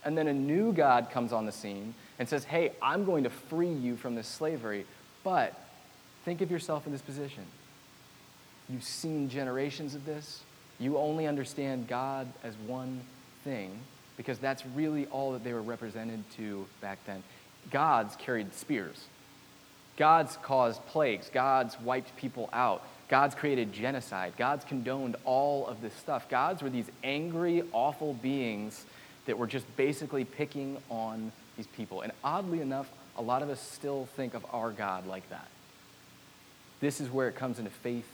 and 0.05 0.17
then 0.17 0.29
a 0.29 0.33
new 0.33 0.73
god 0.73 1.11
comes 1.11 1.33
on 1.33 1.47
the 1.47 1.53
scene 1.53 1.95
and 2.19 2.29
says, 2.29 2.45
Hey, 2.45 2.73
I'm 2.83 3.05
going 3.05 3.25
to 3.25 3.31
free 3.31 3.73
you 3.73 3.97
from 3.97 4.15
this 4.15 4.29
slavery. 4.29 4.87
But 5.25 5.59
think 6.25 6.41
of 6.41 6.51
yourself 6.51 6.87
in 6.87 6.93
this 6.93 7.03
position. 7.03 7.45
You've 8.69 8.85
seen 8.85 9.29
generations 9.29 9.95
of 9.95 10.05
this. 10.05 10.43
You 10.79 10.99
only 10.99 11.27
understand 11.27 11.89
God 11.89 12.27
as 12.43 12.55
one 12.67 13.03
thing 13.45 13.79
because 14.23 14.39
that's 14.39 14.65
really 14.77 15.07
all 15.07 15.33
that 15.33 15.43
they 15.43 15.53
were 15.53 15.63
represented 15.63 16.23
to 16.37 16.65
back 16.81 16.99
then. 17.07 17.25
Gods 17.73 18.15
carried 18.17 18.55
spears. 18.55 19.07
Gods 19.97 20.39
caused 20.43 20.85
plagues. 20.87 21.29
Gods 21.29 21.77
wiped 21.81 22.15
people 22.17 22.49
out. 22.53 22.87
Gods 23.09 23.35
created 23.35 23.73
genocide. 23.73 24.35
Gods 24.39 24.65
condoned 24.65 25.17
all 25.25 25.67
of 25.67 25.83
this 25.83 25.93
stuff. 25.95 26.29
Gods 26.29 26.63
were 26.63 26.71
these 26.71 26.89
angry, 27.03 27.65
awful 27.73 28.15
beings 28.15 28.87
that 29.27 29.37
were 29.37 29.49
just 29.49 29.67
basically 29.77 30.25
picking 30.25 30.79
on 30.89 31.33
these 31.57 31.67
people. 31.67 32.03
And 32.03 32.13
oddly 32.23 32.61
enough, 32.61 32.89
a 33.17 33.23
lot 33.23 33.43
of 33.43 33.51
us 33.51 33.61
still 33.61 34.07
think 34.17 34.35
of 34.35 34.47
our 34.53 34.71
God 34.71 35.05
like 35.05 35.29
that. 35.31 35.49
This 36.81 37.01
is 37.01 37.11
where 37.11 37.29
it 37.29 37.35
comes 37.35 37.59
into 37.59 37.71
faith 37.73 38.09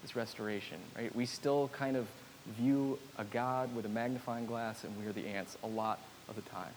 this 0.00 0.16
restoration, 0.16 0.78
right? 0.96 1.14
We 1.14 1.26
still 1.26 1.68
kind 1.68 1.96
of 1.96 2.06
view 2.46 2.98
a 3.18 3.24
God 3.24 3.74
with 3.74 3.86
a 3.86 3.88
magnifying 3.88 4.46
glass 4.46 4.84
and 4.84 4.96
we're 4.96 5.12
the 5.12 5.26
ants 5.26 5.56
a 5.62 5.66
lot 5.66 5.98
of 6.28 6.36
the 6.36 6.42
time. 6.42 6.72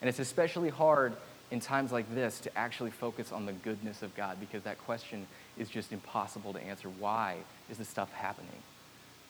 And 0.00 0.08
it's 0.08 0.18
especially 0.18 0.70
hard 0.70 1.12
in 1.50 1.60
times 1.60 1.92
like 1.92 2.12
this 2.14 2.40
to 2.40 2.58
actually 2.58 2.90
focus 2.90 3.32
on 3.32 3.44
the 3.44 3.52
goodness 3.52 4.02
of 4.02 4.14
God 4.14 4.38
because 4.40 4.62
that 4.62 4.78
question 4.78 5.26
is 5.58 5.68
just 5.68 5.92
impossible 5.92 6.52
to 6.52 6.62
answer. 6.62 6.88
Why 6.98 7.36
is 7.70 7.78
this 7.78 7.88
stuff 7.88 8.12
happening? 8.12 8.50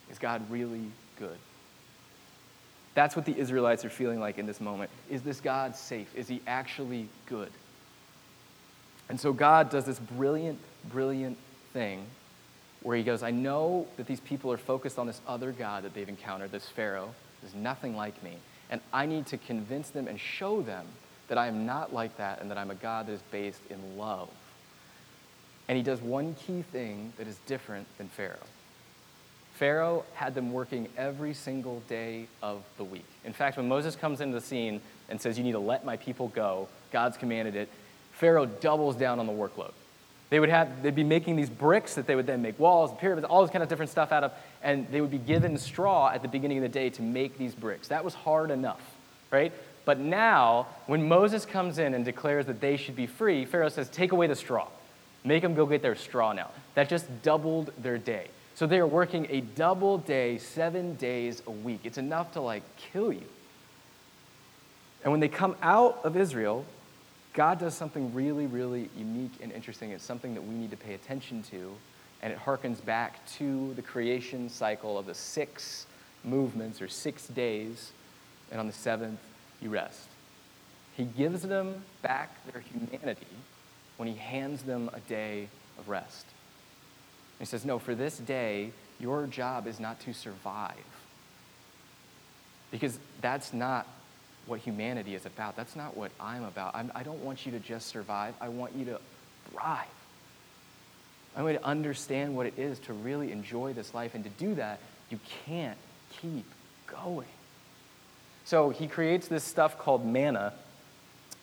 Is 0.09 0.19
God 0.19 0.49
really 0.49 0.83
good? 1.17 1.37
That's 2.93 3.15
what 3.15 3.25
the 3.25 3.37
Israelites 3.37 3.85
are 3.85 3.89
feeling 3.89 4.19
like 4.19 4.37
in 4.37 4.45
this 4.45 4.61
moment. 4.61 4.91
Is 5.09 5.21
this 5.21 5.39
God 5.39 5.75
safe? 5.75 6.13
Is 6.15 6.27
he 6.27 6.41
actually 6.45 7.07
good? 7.25 7.51
And 9.09 9.19
so 9.19 9.33
God 9.33 9.69
does 9.69 9.85
this 9.85 9.99
brilliant, 9.99 10.59
brilliant 10.89 11.37
thing 11.73 12.05
where 12.83 12.97
he 12.97 13.03
goes, 13.03 13.23
I 13.23 13.31
know 13.31 13.87
that 13.97 14.07
these 14.07 14.19
people 14.19 14.51
are 14.51 14.57
focused 14.57 14.97
on 14.97 15.07
this 15.07 15.21
other 15.27 15.51
God 15.51 15.83
that 15.83 15.93
they've 15.93 16.09
encountered, 16.09 16.51
this 16.51 16.67
Pharaoh, 16.67 17.13
is 17.45 17.53
nothing 17.53 17.95
like 17.95 18.21
me. 18.23 18.37
And 18.69 18.81
I 18.91 19.05
need 19.05 19.27
to 19.27 19.37
convince 19.37 19.89
them 19.89 20.07
and 20.07 20.19
show 20.19 20.61
them 20.61 20.85
that 21.27 21.37
I 21.37 21.47
am 21.47 21.65
not 21.65 21.93
like 21.93 22.17
that 22.17 22.41
and 22.41 22.49
that 22.49 22.57
I'm 22.57 22.71
a 22.71 22.75
God 22.75 23.07
that 23.07 23.13
is 23.13 23.21
based 23.31 23.61
in 23.69 23.97
love. 23.97 24.29
And 25.67 25.77
he 25.77 25.83
does 25.83 26.01
one 26.01 26.35
key 26.35 26.63
thing 26.63 27.13
that 27.17 27.27
is 27.27 27.37
different 27.45 27.87
than 27.97 28.09
Pharaoh. 28.09 28.35
Pharaoh 29.53 30.03
had 30.15 30.33
them 30.33 30.51
working 30.51 30.89
every 30.97 31.33
single 31.33 31.81
day 31.87 32.25
of 32.41 32.63
the 32.77 32.83
week. 32.83 33.05
In 33.23 33.31
fact, 33.31 33.57
when 33.57 33.67
Moses 33.67 33.95
comes 33.95 34.19
into 34.19 34.33
the 34.33 34.45
scene 34.45 34.81
and 35.07 35.21
says, 35.21 35.37
You 35.37 35.43
need 35.43 35.51
to 35.51 35.59
let 35.59 35.85
my 35.85 35.97
people 35.97 36.29
go, 36.29 36.67
God's 36.91 37.15
commanded 37.15 37.55
it, 37.55 37.69
Pharaoh 38.13 38.45
doubles 38.45 38.95
down 38.95 39.19
on 39.19 39.27
the 39.27 39.33
workload. 39.33 39.71
They 40.31 40.39
would 40.39 40.49
have, 40.49 40.81
they'd 40.81 40.95
be 40.95 41.03
making 41.03 41.35
these 41.35 41.49
bricks 41.49 41.95
that 41.95 42.07
they 42.07 42.15
would 42.15 42.25
then 42.25 42.41
make 42.41 42.57
walls, 42.57 42.91
pyramids, 42.97 43.27
all 43.29 43.41
this 43.41 43.51
kind 43.51 43.61
of 43.61 43.67
different 43.67 43.91
stuff 43.91 44.13
out 44.13 44.23
of, 44.23 44.31
and 44.63 44.87
they 44.89 45.01
would 45.01 45.11
be 45.11 45.17
given 45.17 45.57
straw 45.57 46.09
at 46.09 46.21
the 46.21 46.29
beginning 46.29 46.57
of 46.57 46.63
the 46.63 46.69
day 46.69 46.89
to 46.89 47.01
make 47.01 47.37
these 47.37 47.53
bricks. 47.53 47.89
That 47.89 48.05
was 48.05 48.13
hard 48.13 48.49
enough, 48.49 48.79
right? 49.29 49.51
But 49.83 49.99
now, 49.99 50.67
when 50.87 51.09
Moses 51.09 51.45
comes 51.45 51.79
in 51.79 51.93
and 51.93 52.05
declares 52.05 52.45
that 52.45 52.61
they 52.61 52.77
should 52.77 52.95
be 52.95 53.07
free, 53.07 53.43
Pharaoh 53.43 53.67
says, 53.67 53.89
Take 53.89 54.13
away 54.13 54.27
the 54.27 54.35
straw. 54.35 54.67
Make 55.25 55.43
them 55.43 55.53
go 55.53 55.65
get 55.65 55.81
their 55.81 55.95
straw 55.95 56.31
now. 56.31 56.49
That 56.75 56.87
just 56.87 57.23
doubled 57.23 57.73
their 57.77 57.97
day. 57.97 58.27
So 58.55 58.67
they 58.67 58.79
are 58.79 58.87
working 58.87 59.27
a 59.29 59.41
double 59.41 59.97
day, 59.97 60.37
seven 60.37 60.95
days 60.95 61.43
a 61.45 61.51
week. 61.51 61.81
It's 61.83 61.97
enough 61.97 62.31
to 62.33 62.41
like 62.41 62.63
kill 62.77 63.11
you. 63.11 63.25
And 65.03 65.11
when 65.11 65.19
they 65.19 65.27
come 65.27 65.57
out 65.61 65.99
of 66.05 66.15
Israel, 66.15 66.65
God 67.33 67.59
does 67.59 67.73
something 67.73 68.13
really, 68.13 68.45
really 68.45 68.89
unique 68.97 69.33
and 69.41 69.51
interesting. 69.51 69.91
It's 69.91 70.03
something 70.03 70.33
that 70.33 70.41
we 70.41 70.53
need 70.53 70.71
to 70.71 70.77
pay 70.77 70.93
attention 70.93 71.43
to, 71.43 71.71
and 72.21 72.33
it 72.33 72.39
harkens 72.39 72.83
back 72.83 73.25
to 73.37 73.73
the 73.75 73.81
creation 73.81 74.49
cycle 74.49 74.97
of 74.97 75.05
the 75.05 75.15
six 75.15 75.85
movements 76.23 76.81
or 76.81 76.87
six 76.87 77.27
days, 77.27 77.91
and 78.51 78.59
on 78.59 78.67
the 78.67 78.73
seventh, 78.73 79.19
you 79.61 79.69
rest. 79.69 80.07
He 80.97 81.05
gives 81.05 81.43
them 81.43 81.83
back 82.01 82.35
their 82.51 82.61
humanity 82.61 83.27
when 83.97 84.09
he 84.09 84.15
hands 84.15 84.63
them 84.63 84.89
a 84.93 84.99
day 84.99 85.47
of 85.79 85.87
rest. 85.87 86.25
He 87.39 87.45
says, 87.45 87.65
No, 87.65 87.79
for 87.79 87.95
this 87.95 88.17
day, 88.17 88.71
your 88.99 89.25
job 89.25 89.67
is 89.67 89.79
not 89.79 89.99
to 90.01 90.13
survive. 90.13 90.75
Because 92.71 92.99
that's 93.21 93.53
not 93.53 93.87
what 94.51 94.59
humanity 94.59 95.15
is 95.15 95.25
about. 95.25 95.55
That's 95.55 95.77
not 95.77 95.95
what 95.95 96.11
I'm 96.19 96.43
about. 96.43 96.75
I'm, 96.75 96.91
I 96.93 97.03
do 97.03 97.11
not 97.11 97.19
want 97.19 97.45
you 97.45 97.53
to 97.53 97.59
just 97.59 97.87
survive, 97.87 98.35
I 98.41 98.49
want 98.49 98.75
you 98.75 98.83
to 98.85 98.99
thrive. 99.49 99.87
I 101.35 101.41
want 101.41 101.53
you 101.53 101.59
to 101.59 101.65
understand 101.65 102.35
what 102.35 102.45
it 102.45 102.59
is 102.59 102.77
to 102.79 102.93
really 102.93 103.31
enjoy 103.31 103.71
this 103.71 103.93
life. 103.93 104.13
And 104.13 104.25
to 104.25 104.29
do 104.31 104.53
that, 104.55 104.79
you 105.09 105.17
can't 105.45 105.77
keep 106.21 106.43
going. 106.85 107.29
So 108.43 108.69
he 108.71 108.87
creates 108.87 109.29
this 109.29 109.45
stuff 109.45 109.79
called 109.79 110.05
manna. 110.05 110.51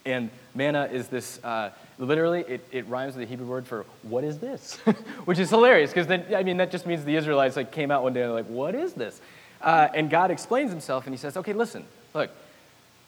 And 0.05 0.29
manna 0.55 0.91
is 0.93 1.09
this, 1.09 1.43
uh, 1.43 1.71
literally, 1.99 2.45
it, 2.47 2.67
it 2.71 2.87
rhymes 2.89 3.17
with 3.17 3.27
the 3.27 3.31
Hebrew 3.31 3.47
word 3.47 3.67
for 3.67 3.87
what 4.03 4.23
is 4.23 4.39
this? 4.39 4.75
Which 5.25 5.39
is 5.39 5.49
hilarious 5.49 5.91
because 5.91 6.07
then, 6.07 6.27
I 6.35 6.43
mean, 6.43 6.59
that 6.59 6.71
just 6.71 6.85
means 6.85 7.07
the 7.07 7.17
Israelites 7.17 7.57
like 7.57 7.73
came 7.73 7.91
out 7.91 8.03
one 8.03 8.13
day 8.13 8.21
and 8.21 8.29
they're 8.29 8.37
like, 8.37 8.51
what 8.51 8.75
is 8.75 8.93
this? 8.93 9.19
Uh, 9.63 9.89
and 9.95 10.11
God 10.11 10.31
explains 10.31 10.71
himself 10.71 11.07
and 11.07 11.15
he 11.15 11.19
says, 11.19 11.39
okay, 11.39 11.55
listen, 11.55 11.87
look, 12.13 12.31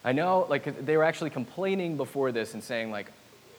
I 0.05 0.13
know, 0.13 0.47
like, 0.49 0.85
they 0.87 0.97
were 0.97 1.05
actually 1.05 1.31
complaining 1.31 1.97
before 1.97 2.33
this 2.33 2.55
and 2.55 2.65
saying, 2.65 2.91
like, 2.91 3.11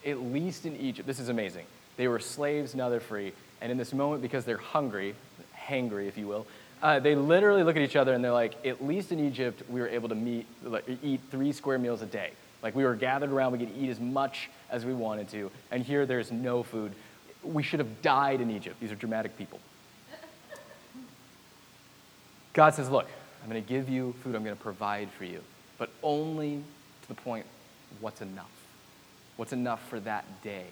at 0.06 0.20
least 0.20 0.66
in 0.66 0.76
Egypt, 0.78 1.08
this 1.08 1.20
is 1.20 1.30
amazing. 1.30 1.66
They 1.98 2.08
were 2.08 2.20
slaves, 2.20 2.74
now 2.74 2.90
they're 2.90 3.00
free. 3.00 3.34
And 3.62 3.72
in 3.72 3.78
this 3.78 3.94
moment, 3.94 4.24
because 4.24 4.44
they're 4.44 4.58
hungry, 4.58 5.14
hangry, 5.56 6.08
if 6.08 6.18
you 6.18 6.28
will, 6.28 6.48
uh, 6.82 7.00
they 7.00 7.14
literally 7.14 7.62
look 7.62 7.76
at 7.76 7.84
each 7.84 7.96
other 7.96 8.14
and 8.14 8.24
they're 8.24 8.32
like, 8.32 8.66
at 8.66 8.84
least 8.84 9.12
in 9.12 9.20
Egypt, 9.20 9.62
we 9.70 9.80
were 9.80 9.88
able 9.88 10.10
to 10.10 10.16
meet, 10.16 10.48
like, 10.64 10.86
eat 11.04 11.22
three 11.30 11.52
square 11.52 11.78
meals 11.78 12.02
a 12.02 12.08
day. 12.08 12.32
Like, 12.64 12.76
we 12.76 12.84
were 12.84 12.96
gathered 12.96 13.32
around, 13.32 13.52
we 13.52 13.60
could 13.60 13.78
eat 13.78 13.90
as 13.90 14.00
much 14.00 14.50
as 14.72 14.84
we 14.84 14.94
wanted 14.96 15.30
to. 15.30 15.52
And 15.70 15.84
here, 15.84 16.08
there's 16.08 16.32
no 16.32 16.64
food. 16.64 16.94
We 17.44 17.62
should 17.62 17.80
have 17.80 18.02
died 18.02 18.42
in 18.42 18.50
Egypt. 18.50 18.80
These 18.80 18.92
are 18.92 18.96
dramatic 18.96 19.38
people. 19.38 19.60
God 22.54 22.74
says, 22.74 22.90
Look, 22.90 23.08
I'm 23.44 23.50
going 23.50 23.62
to 23.62 23.68
give 23.68 23.90
you 23.90 24.14
food, 24.24 24.36
I'm 24.36 24.44
going 24.44 24.56
to 24.56 24.62
provide 24.62 25.10
for 25.12 25.26
you 25.26 25.42
but 25.82 25.90
only 26.04 26.62
to 27.02 27.08
the 27.08 27.16
point 27.16 27.44
what's 28.02 28.22
enough? 28.22 28.52
What's 29.36 29.52
enough 29.52 29.82
for 29.90 30.00
that 30.02 30.44
day? 30.44 30.68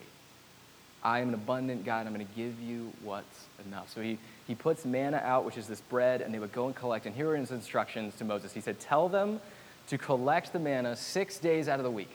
I 1.02 1.18
am 1.18 1.28
an 1.28 1.34
abundant 1.34 1.84
God. 1.84 2.06
I'm 2.06 2.14
going 2.14 2.24
to 2.24 2.32
give 2.36 2.60
you 2.60 2.92
what's 3.02 3.46
enough. 3.66 3.92
So 3.92 4.02
he, 4.02 4.18
he 4.46 4.54
puts 4.54 4.84
manna 4.84 5.16
out, 5.16 5.44
which 5.44 5.58
is 5.58 5.66
this 5.66 5.80
bread, 5.80 6.20
and 6.20 6.32
they 6.32 6.38
would 6.38 6.52
go 6.52 6.66
and 6.66 6.76
collect. 6.76 7.06
And 7.06 7.14
here 7.16 7.28
are 7.28 7.36
his 7.36 7.50
instructions 7.50 8.14
to 8.18 8.24
Moses. 8.24 8.52
He 8.52 8.60
said, 8.60 8.78
Tell 8.78 9.08
them 9.08 9.40
to 9.88 9.98
collect 9.98 10.52
the 10.52 10.60
manna 10.60 10.94
six 10.94 11.38
days 11.38 11.68
out 11.68 11.80
of 11.80 11.84
the 11.84 11.90
week. 11.90 12.12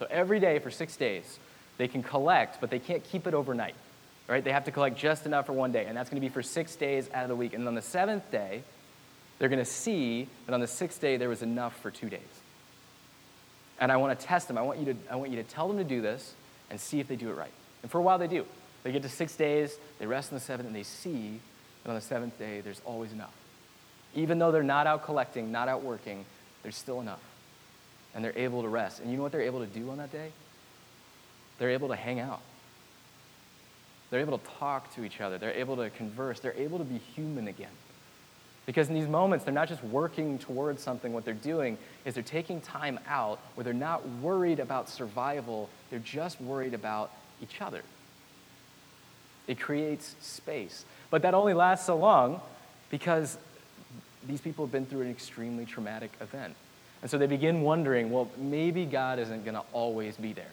So 0.00 0.08
every 0.10 0.40
day 0.40 0.58
for 0.58 0.70
six 0.72 0.96
days, 0.96 1.38
they 1.78 1.86
can 1.86 2.02
collect, 2.02 2.60
but 2.60 2.70
they 2.70 2.80
can't 2.80 3.04
keep 3.04 3.28
it 3.28 3.34
overnight. 3.34 3.76
Right? 4.26 4.42
They 4.42 4.50
have 4.50 4.64
to 4.64 4.72
collect 4.72 4.98
just 4.98 5.26
enough 5.26 5.46
for 5.46 5.52
one 5.52 5.70
day, 5.70 5.84
and 5.84 5.96
that's 5.96 6.10
going 6.10 6.20
to 6.20 6.26
be 6.26 6.32
for 6.32 6.42
six 6.42 6.74
days 6.74 7.08
out 7.14 7.22
of 7.22 7.28
the 7.28 7.36
week. 7.36 7.54
And 7.54 7.68
on 7.68 7.76
the 7.76 7.82
seventh 7.82 8.28
day, 8.32 8.64
they're 9.42 9.48
going 9.48 9.58
to 9.58 9.64
see 9.64 10.28
that 10.46 10.52
on 10.52 10.60
the 10.60 10.68
sixth 10.68 11.00
day 11.00 11.16
there 11.16 11.28
was 11.28 11.42
enough 11.42 11.76
for 11.80 11.90
two 11.90 12.08
days. 12.08 12.20
And 13.80 13.90
I 13.90 13.96
want 13.96 14.16
to 14.16 14.24
test 14.24 14.46
them. 14.46 14.56
I 14.56 14.62
want, 14.62 14.78
you 14.78 14.84
to, 14.84 14.94
I 15.10 15.16
want 15.16 15.32
you 15.32 15.36
to 15.38 15.42
tell 15.42 15.66
them 15.66 15.78
to 15.78 15.84
do 15.84 16.00
this 16.00 16.34
and 16.70 16.78
see 16.78 17.00
if 17.00 17.08
they 17.08 17.16
do 17.16 17.28
it 17.28 17.32
right. 17.32 17.50
And 17.82 17.90
for 17.90 17.98
a 17.98 18.02
while 18.02 18.18
they 18.18 18.28
do. 18.28 18.46
They 18.84 18.92
get 18.92 19.02
to 19.02 19.08
six 19.08 19.34
days, 19.34 19.76
they 19.98 20.06
rest 20.06 20.30
on 20.30 20.38
the 20.38 20.44
seventh, 20.44 20.68
and 20.68 20.76
they 20.76 20.84
see 20.84 21.40
that 21.82 21.88
on 21.88 21.96
the 21.96 22.00
seventh 22.00 22.38
day 22.38 22.60
there's 22.60 22.80
always 22.84 23.10
enough. 23.10 23.34
Even 24.14 24.38
though 24.38 24.52
they're 24.52 24.62
not 24.62 24.86
out 24.86 25.04
collecting, 25.04 25.50
not 25.50 25.66
out 25.66 25.82
working, 25.82 26.24
there's 26.62 26.76
still 26.76 27.00
enough. 27.00 27.18
And 28.14 28.24
they're 28.24 28.38
able 28.38 28.62
to 28.62 28.68
rest. 28.68 29.00
And 29.00 29.10
you 29.10 29.16
know 29.16 29.24
what 29.24 29.32
they're 29.32 29.40
able 29.40 29.58
to 29.58 29.66
do 29.66 29.90
on 29.90 29.98
that 29.98 30.12
day? 30.12 30.30
They're 31.58 31.70
able 31.70 31.88
to 31.88 31.96
hang 31.96 32.20
out. 32.20 32.42
They're 34.10 34.20
able 34.20 34.38
to 34.38 34.44
talk 34.60 34.94
to 34.94 35.02
each 35.02 35.20
other. 35.20 35.36
They're 35.36 35.50
able 35.50 35.78
to 35.78 35.90
converse. 35.90 36.38
They're 36.38 36.56
able 36.56 36.78
to 36.78 36.84
be 36.84 36.98
human 36.98 37.48
again. 37.48 37.72
Because 38.64 38.88
in 38.88 38.94
these 38.94 39.08
moments, 39.08 39.44
they're 39.44 39.54
not 39.54 39.68
just 39.68 39.82
working 39.84 40.38
towards 40.38 40.82
something. 40.82 41.12
What 41.12 41.24
they're 41.24 41.34
doing 41.34 41.78
is 42.04 42.14
they're 42.14 42.22
taking 42.22 42.60
time 42.60 43.00
out 43.08 43.40
where 43.54 43.64
they're 43.64 43.72
not 43.72 44.08
worried 44.20 44.60
about 44.60 44.88
survival, 44.88 45.68
they're 45.90 45.98
just 45.98 46.40
worried 46.40 46.74
about 46.74 47.10
each 47.42 47.60
other. 47.60 47.82
It 49.48 49.58
creates 49.58 50.14
space. 50.20 50.84
But 51.10 51.22
that 51.22 51.34
only 51.34 51.54
lasts 51.54 51.86
so 51.86 51.96
long 51.96 52.40
because 52.90 53.36
these 54.26 54.40
people 54.40 54.64
have 54.64 54.72
been 54.72 54.86
through 54.86 55.02
an 55.02 55.10
extremely 55.10 55.66
traumatic 55.66 56.12
event. 56.20 56.54
And 57.02 57.10
so 57.10 57.18
they 57.18 57.26
begin 57.26 57.62
wondering 57.62 58.10
well, 58.10 58.30
maybe 58.38 58.84
God 58.84 59.18
isn't 59.18 59.44
going 59.44 59.56
to 59.56 59.64
always 59.72 60.16
be 60.16 60.32
there. 60.32 60.52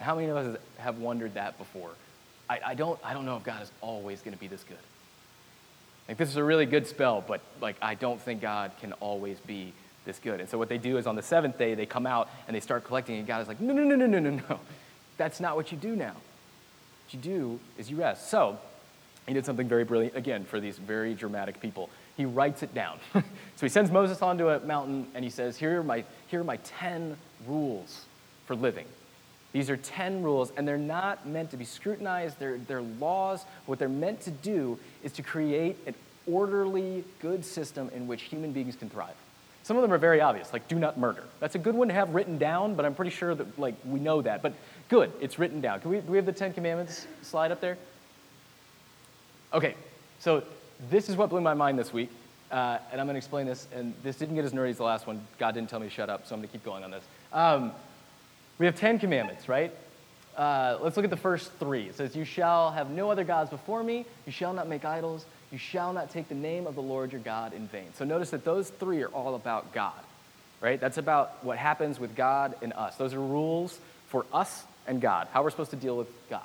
How 0.00 0.16
many 0.16 0.28
of 0.28 0.36
us 0.36 0.56
have 0.78 0.98
wondered 0.98 1.34
that 1.34 1.56
before? 1.58 1.90
I, 2.48 2.58
I, 2.66 2.74
don't, 2.74 2.98
I 3.04 3.14
don't 3.14 3.24
know 3.24 3.36
if 3.36 3.44
God 3.44 3.62
is 3.62 3.70
always 3.80 4.22
going 4.22 4.34
to 4.34 4.40
be 4.40 4.48
this 4.48 4.64
good. 4.64 4.76
Like, 6.10 6.16
this 6.16 6.28
is 6.28 6.34
a 6.34 6.42
really 6.42 6.66
good 6.66 6.88
spell, 6.88 7.24
but 7.24 7.40
like, 7.60 7.76
I 7.80 7.94
don't 7.94 8.20
think 8.20 8.40
God 8.40 8.72
can 8.80 8.94
always 8.94 9.38
be 9.38 9.72
this 10.04 10.18
good. 10.18 10.40
And 10.40 10.48
so 10.48 10.58
what 10.58 10.68
they 10.68 10.76
do 10.76 10.98
is 10.98 11.06
on 11.06 11.14
the 11.14 11.22
seventh 11.22 11.56
day, 11.56 11.76
they 11.76 11.86
come 11.86 12.04
out 12.04 12.28
and 12.48 12.56
they 12.56 12.58
start 12.58 12.82
collecting, 12.82 13.18
and 13.18 13.28
God 13.28 13.40
is 13.42 13.46
like, 13.46 13.60
no, 13.60 13.72
no, 13.72 13.84
no, 13.84 13.94
no, 13.94 14.06
no, 14.06 14.18
no, 14.18 14.42
no. 14.48 14.58
That's 15.18 15.38
not 15.38 15.54
what 15.54 15.70
you 15.70 15.78
do 15.78 15.94
now. 15.94 16.14
What 16.14 17.12
you 17.12 17.20
do 17.20 17.60
is 17.78 17.92
you 17.92 17.96
rest. 17.96 18.28
So 18.28 18.58
he 19.28 19.34
did 19.34 19.46
something 19.46 19.68
very 19.68 19.84
brilliant, 19.84 20.16
again, 20.16 20.44
for 20.44 20.58
these 20.58 20.78
very 20.78 21.14
dramatic 21.14 21.60
people. 21.60 21.88
He 22.16 22.24
writes 22.24 22.64
it 22.64 22.74
down. 22.74 22.98
so 23.14 23.22
he 23.60 23.68
sends 23.68 23.92
Moses 23.92 24.20
onto 24.20 24.48
a 24.48 24.58
mountain 24.58 25.06
and 25.14 25.22
he 25.22 25.30
says, 25.30 25.58
here 25.58 25.78
are 25.78 25.84
my, 25.84 26.02
here 26.26 26.40
are 26.40 26.44
my 26.44 26.56
10 26.56 27.16
rules 27.46 28.06
for 28.46 28.56
living. 28.56 28.86
These 29.52 29.68
are 29.68 29.76
10 29.76 30.22
rules, 30.22 30.52
and 30.56 30.66
they're 30.66 30.78
not 30.78 31.26
meant 31.26 31.50
to 31.50 31.56
be 31.56 31.64
scrutinized. 31.64 32.38
They're, 32.38 32.58
they're 32.58 32.82
laws. 32.82 33.44
What 33.66 33.78
they're 33.78 33.88
meant 33.88 34.20
to 34.22 34.30
do 34.30 34.78
is 35.02 35.12
to 35.12 35.22
create 35.22 35.76
an 35.86 35.94
orderly, 36.30 37.04
good 37.20 37.44
system 37.44 37.90
in 37.94 38.06
which 38.06 38.22
human 38.22 38.52
beings 38.52 38.76
can 38.76 38.88
thrive. 38.88 39.14
Some 39.62 39.76
of 39.76 39.82
them 39.82 39.92
are 39.92 39.98
very 39.98 40.20
obvious, 40.20 40.52
like 40.52 40.66
do 40.68 40.78
not 40.78 40.98
murder. 40.98 41.24
That's 41.38 41.54
a 41.54 41.58
good 41.58 41.74
one 41.74 41.88
to 41.88 41.94
have 41.94 42.14
written 42.14 42.38
down, 42.38 42.74
but 42.74 42.84
I'm 42.84 42.94
pretty 42.94 43.10
sure 43.10 43.34
that 43.34 43.58
like 43.58 43.74
we 43.84 44.00
know 44.00 44.22
that. 44.22 44.42
But 44.42 44.54
good, 44.88 45.12
it's 45.20 45.38
written 45.38 45.60
down. 45.60 45.80
Can 45.80 45.90
we, 45.90 46.00
do 46.00 46.10
we 46.10 46.16
have 46.16 46.26
the 46.26 46.32
Ten 46.32 46.52
Commandments 46.52 47.06
slide 47.22 47.52
up 47.52 47.60
there? 47.60 47.76
Okay, 49.52 49.74
so 50.18 50.42
this 50.90 51.08
is 51.08 51.16
what 51.16 51.28
blew 51.28 51.40
my 51.40 51.54
mind 51.54 51.78
this 51.78 51.92
week, 51.92 52.10
uh, 52.50 52.78
and 52.90 53.00
I'm 53.00 53.06
going 53.06 53.14
to 53.14 53.18
explain 53.18 53.46
this. 53.46 53.66
And 53.74 53.94
this 54.02 54.16
didn't 54.16 54.34
get 54.34 54.44
as 54.44 54.52
nerdy 54.52 54.70
as 54.70 54.78
the 54.78 54.84
last 54.84 55.06
one. 55.06 55.20
God 55.38 55.54
didn't 55.54 55.68
tell 55.68 55.80
me 55.80 55.88
to 55.88 55.92
shut 55.92 56.08
up, 56.08 56.26
so 56.26 56.34
I'm 56.34 56.40
going 56.40 56.48
to 56.48 56.52
keep 56.52 56.64
going 56.64 56.82
on 56.82 56.90
this. 56.90 57.04
Um, 57.32 57.72
we 58.60 58.66
have 58.66 58.76
Ten 58.76 58.98
Commandments, 58.98 59.48
right? 59.48 59.74
Uh, 60.36 60.78
let's 60.82 60.94
look 60.96 61.04
at 61.04 61.10
the 61.10 61.16
first 61.16 61.50
three. 61.54 61.88
It 61.88 61.96
says, 61.96 62.14
You 62.14 62.26
shall 62.26 62.70
have 62.70 62.90
no 62.90 63.10
other 63.10 63.24
gods 63.24 63.48
before 63.48 63.82
me, 63.82 64.04
you 64.26 64.32
shall 64.32 64.52
not 64.52 64.68
make 64.68 64.84
idols, 64.84 65.24
you 65.50 65.56
shall 65.56 65.94
not 65.94 66.10
take 66.10 66.28
the 66.28 66.34
name 66.34 66.66
of 66.66 66.74
the 66.74 66.82
Lord 66.82 67.10
your 67.10 67.22
God 67.22 67.54
in 67.54 67.66
vain. 67.68 67.86
So 67.94 68.04
notice 68.04 68.30
that 68.30 68.44
those 68.44 68.68
three 68.68 69.02
are 69.02 69.08
all 69.08 69.34
about 69.34 69.72
God, 69.72 69.98
right? 70.60 70.78
That's 70.78 70.98
about 70.98 71.42
what 71.42 71.56
happens 71.56 71.98
with 71.98 72.14
God 72.14 72.54
and 72.60 72.74
us. 72.74 72.96
Those 72.96 73.14
are 73.14 73.20
rules 73.20 73.76
for 74.08 74.26
us 74.30 74.62
and 74.86 75.00
God, 75.00 75.28
how 75.32 75.42
we're 75.42 75.50
supposed 75.50 75.70
to 75.70 75.76
deal 75.76 75.96
with 75.96 76.08
God. 76.28 76.42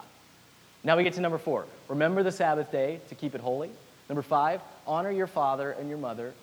Now 0.86 0.96
we 0.96 1.04
get 1.04 1.16
to 1.16 1.22
number 1.22 1.38
four. 1.38 1.66
Remember 1.90 2.24
the 2.24 2.32
Sabbath 2.32 2.72
day 2.72 3.02
to 3.10 3.16
keep 3.16 3.36
it 3.36 3.42
holy. 3.42 3.72
Number 4.08 4.22
five, 4.22 4.62
honor 4.88 5.12
your 5.12 5.28
father 5.28 5.72
and 5.72 5.90
your 5.90 5.98
mother. 5.98 6.34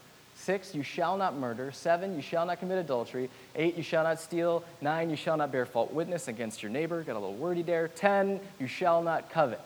Six, 0.43 0.75
you 0.75 0.83
shall 0.83 1.17
not 1.17 1.37
murder. 1.37 1.71
Seven, 1.71 2.17
you 2.17 2.21
shall 2.21 2.45
not 2.45 2.59
commit 2.59 2.79
adultery. 2.79 3.31
Eight, 3.55 3.77
you 3.77 3.85
shall 3.85 4.03
not 4.03 4.19
steal. 4.19 4.65
Nine, 4.81 5.09
you 5.09 5.15
shall 5.15 5.37
not 5.37 5.53
bear 5.53 5.65
false 5.65 5.93
witness 5.93 6.27
against 6.27 6.65
your 6.65 6.73
neighbor. 6.73 7.01
Got 7.05 7.13
a 7.13 7.21
little 7.21 7.37
wordy 7.37 7.63
there. 7.63 7.87
Ten, 7.87 8.41
you 8.59 8.67
shall 8.67 9.03
not 9.05 9.31
covet. 9.31 9.61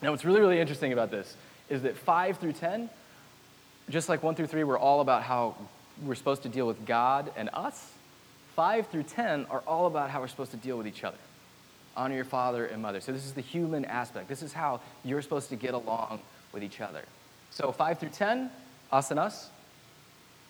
Now, 0.00 0.12
what's 0.12 0.24
really, 0.24 0.38
really 0.38 0.60
interesting 0.60 0.92
about 0.92 1.10
this 1.10 1.34
is 1.68 1.82
that 1.82 1.96
five 1.96 2.38
through 2.38 2.52
ten, 2.52 2.88
just 3.90 4.08
like 4.08 4.22
one 4.22 4.36
through 4.36 4.46
three, 4.46 4.62
were 4.62 4.78
all 4.78 5.00
about 5.00 5.24
how 5.24 5.56
we're 6.04 6.14
supposed 6.14 6.44
to 6.44 6.48
deal 6.48 6.68
with 6.68 6.86
God 6.86 7.32
and 7.36 7.50
us. 7.52 7.90
Five 8.54 8.86
through 8.86 9.04
ten 9.04 9.44
are 9.50 9.64
all 9.66 9.88
about 9.88 10.10
how 10.10 10.20
we're 10.20 10.28
supposed 10.28 10.52
to 10.52 10.56
deal 10.56 10.78
with 10.78 10.86
each 10.86 11.02
other. 11.02 11.18
Honor 11.96 12.14
your 12.14 12.24
father 12.24 12.64
and 12.64 12.80
mother. 12.80 13.00
So, 13.00 13.10
this 13.10 13.26
is 13.26 13.32
the 13.32 13.40
human 13.40 13.84
aspect. 13.84 14.28
This 14.28 14.42
is 14.42 14.52
how 14.52 14.80
you're 15.04 15.22
supposed 15.22 15.48
to 15.48 15.56
get 15.56 15.74
along 15.74 16.20
with 16.52 16.62
each 16.62 16.80
other. 16.80 17.02
So, 17.50 17.72
five 17.72 17.98
through 17.98 18.10
ten, 18.10 18.50
us 18.92 19.10
and 19.10 19.18
us. 19.18 19.50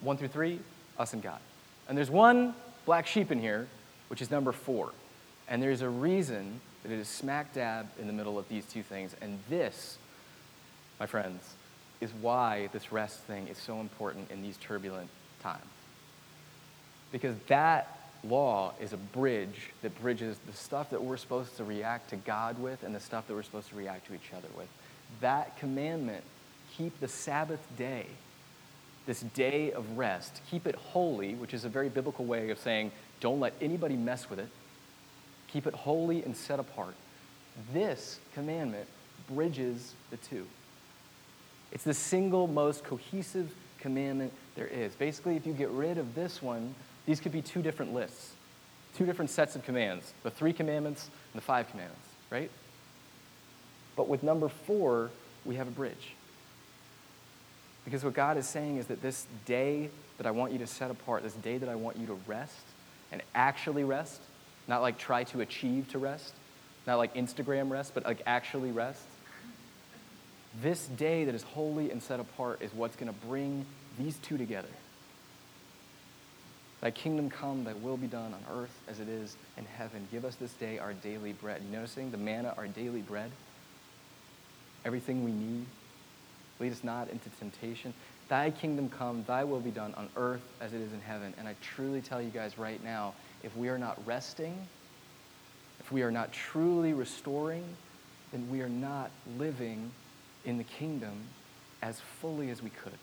1 0.01 0.17
through 0.17 0.27
3, 0.27 0.59
us 0.99 1.13
and 1.13 1.21
God. 1.21 1.39
And 1.87 1.97
there's 1.97 2.11
one 2.11 2.53
black 2.85 3.07
sheep 3.07 3.31
in 3.31 3.39
here, 3.39 3.67
which 4.09 4.21
is 4.21 4.31
number 4.31 4.51
4. 4.51 4.91
And 5.47 5.61
there's 5.61 5.81
a 5.81 5.89
reason 5.89 6.59
that 6.83 6.91
it 6.91 6.99
is 6.99 7.07
smack 7.07 7.53
dab 7.53 7.87
in 7.99 8.07
the 8.07 8.13
middle 8.13 8.37
of 8.37 8.47
these 8.49 8.65
two 8.65 8.83
things. 8.83 9.15
And 9.21 9.39
this, 9.49 9.97
my 10.99 11.05
friends, 11.05 11.53
is 12.01 12.11
why 12.21 12.69
this 12.73 12.91
rest 12.91 13.19
thing 13.21 13.47
is 13.47 13.57
so 13.57 13.79
important 13.79 14.29
in 14.29 14.41
these 14.41 14.57
turbulent 14.57 15.09
times. 15.41 15.63
Because 17.11 17.35
that 17.47 17.97
law 18.23 18.73
is 18.81 18.93
a 18.93 18.97
bridge 18.97 19.71
that 19.81 19.99
bridges 20.01 20.37
the 20.45 20.53
stuff 20.53 20.89
that 20.89 21.01
we're 21.01 21.17
supposed 21.17 21.55
to 21.57 21.63
react 21.63 22.09
to 22.09 22.15
God 22.17 22.59
with 22.59 22.83
and 22.83 22.93
the 22.93 22.99
stuff 22.99 23.27
that 23.27 23.33
we're 23.33 23.43
supposed 23.43 23.69
to 23.69 23.75
react 23.75 24.07
to 24.07 24.13
each 24.13 24.31
other 24.35 24.49
with. 24.57 24.67
That 25.21 25.57
commandment, 25.57 26.23
keep 26.77 26.99
the 26.99 27.07
Sabbath 27.07 27.65
day 27.77 28.05
this 29.07 29.21
day 29.21 29.71
of 29.71 29.97
rest, 29.97 30.41
keep 30.51 30.67
it 30.67 30.75
holy, 30.75 31.33
which 31.33 31.53
is 31.53 31.65
a 31.65 31.69
very 31.69 31.89
biblical 31.89 32.25
way 32.25 32.51
of 32.51 32.59
saying 32.59 32.91
don't 33.19 33.39
let 33.39 33.53
anybody 33.61 33.95
mess 33.95 34.29
with 34.29 34.37
it. 34.37 34.49
Keep 35.47 35.65
it 35.65 35.73
holy 35.73 36.23
and 36.23 36.35
set 36.35 36.59
apart. 36.59 36.93
This 37.73 38.19
commandment 38.35 38.87
bridges 39.33 39.93
the 40.11 40.17
two. 40.17 40.45
It's 41.71 41.83
the 41.83 41.93
single 41.93 42.47
most 42.47 42.83
cohesive 42.83 43.51
commandment 43.79 44.33
there 44.55 44.67
is. 44.67 44.93
Basically, 44.93 45.35
if 45.35 45.47
you 45.47 45.53
get 45.53 45.69
rid 45.69 45.97
of 45.97 46.13
this 46.13 46.41
one, 46.41 46.75
these 47.05 47.19
could 47.19 47.31
be 47.31 47.41
two 47.41 47.61
different 47.61 47.93
lists, 47.93 48.33
two 48.95 49.05
different 49.05 49.31
sets 49.31 49.55
of 49.55 49.63
commands 49.63 50.13
the 50.23 50.29
three 50.29 50.53
commandments 50.53 51.09
and 51.33 51.41
the 51.41 51.45
five 51.45 51.69
commandments, 51.69 52.07
right? 52.29 52.51
But 53.95 54.07
with 54.07 54.21
number 54.21 54.49
four, 54.49 55.09
we 55.45 55.55
have 55.55 55.67
a 55.67 55.71
bridge. 55.71 56.13
Because 57.87 58.03
what 58.03 58.15
God 58.15 58.35
is 58.35 58.45
saying 58.45 58.75
is 58.75 58.87
that 58.87 59.01
this 59.01 59.25
day 59.45 59.89
that 60.17 60.27
I 60.27 60.31
want 60.31 60.51
you 60.51 60.59
to 60.59 60.67
set 60.67 60.91
apart, 60.91 61.23
this 61.23 61.31
day 61.35 61.57
that 61.57 61.69
I 61.69 61.75
want 61.75 61.95
you 61.95 62.05
to 62.07 62.19
rest 62.27 62.51
and 63.13 63.21
actually 63.33 63.85
rest, 63.85 64.19
not 64.67 64.81
like 64.81 64.97
try 64.97 65.23
to 65.23 65.39
achieve 65.39 65.87
to 65.91 65.97
rest, 65.97 66.33
not 66.85 66.97
like 66.97 67.15
Instagram 67.15 67.71
rest, 67.71 67.93
but 67.93 68.03
like 68.03 68.21
actually 68.25 68.71
rest. 68.71 69.03
This 70.61 70.85
day 70.85 71.23
that 71.23 71.33
is 71.33 71.43
holy 71.43 71.89
and 71.89 72.03
set 72.03 72.19
apart 72.19 72.61
is 72.61 72.73
what's 72.73 72.97
going 72.97 73.07
to 73.07 73.25
bring 73.25 73.65
these 73.97 74.17
two 74.17 74.37
together. 74.37 74.67
Thy 76.81 76.91
kingdom 76.91 77.29
come, 77.29 77.63
thy 77.63 77.71
will 77.71 77.95
be 77.95 78.07
done 78.07 78.33
on 78.33 78.63
earth 78.63 78.77
as 78.89 78.99
it 78.99 79.07
is 79.07 79.37
in 79.57 79.63
heaven. 79.63 80.09
Give 80.11 80.25
us 80.25 80.35
this 80.35 80.51
day 80.51 80.77
our 80.77 80.91
daily 80.91 81.31
bread. 81.31 81.61
You 81.65 81.77
noticing 81.77 82.11
the 82.11 82.17
manna, 82.17 82.53
our 82.57 82.67
daily 82.67 83.01
bread? 83.01 83.31
Everything 84.83 85.23
we 85.23 85.31
need 85.31 85.67
Lead 86.59 86.71
us 86.71 86.83
not 86.83 87.09
into 87.09 87.29
temptation. 87.39 87.93
Thy 88.29 88.51
kingdom 88.51 88.89
come, 88.89 89.23
thy 89.27 89.43
will 89.43 89.59
be 89.59 89.71
done 89.71 89.93
on 89.95 90.09
earth 90.17 90.41
as 90.59 90.73
it 90.73 90.81
is 90.81 90.91
in 90.91 90.99
heaven. 91.01 91.33
And 91.37 91.47
I 91.47 91.55
truly 91.61 92.01
tell 92.01 92.21
you 92.21 92.29
guys 92.29 92.57
right 92.57 92.83
now, 92.83 93.13
if 93.43 93.55
we 93.55 93.69
are 93.69 93.77
not 93.77 93.97
resting, 94.05 94.55
if 95.79 95.91
we 95.91 96.01
are 96.01 96.11
not 96.11 96.33
truly 96.33 96.93
restoring, 96.93 97.63
then 98.31 98.49
we 98.49 98.61
are 98.61 98.69
not 98.69 99.11
living 99.37 99.91
in 100.45 100.57
the 100.57 100.63
kingdom 100.63 101.13
as 101.81 101.99
fully 102.19 102.49
as 102.49 102.61
we 102.61 102.69
could. 102.69 102.97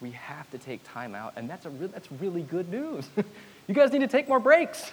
We 0.00 0.12
have 0.12 0.50
to 0.50 0.58
take 0.58 0.80
time 0.84 1.14
out, 1.14 1.34
and 1.36 1.50
that's, 1.50 1.66
a 1.66 1.70
re- 1.70 1.88
that's 1.88 2.10
really 2.12 2.42
good 2.42 2.68
news. 2.68 3.08
you 3.66 3.74
guys 3.74 3.92
need 3.92 4.00
to 4.00 4.08
take 4.08 4.28
more 4.28 4.40
breaks. 4.40 4.90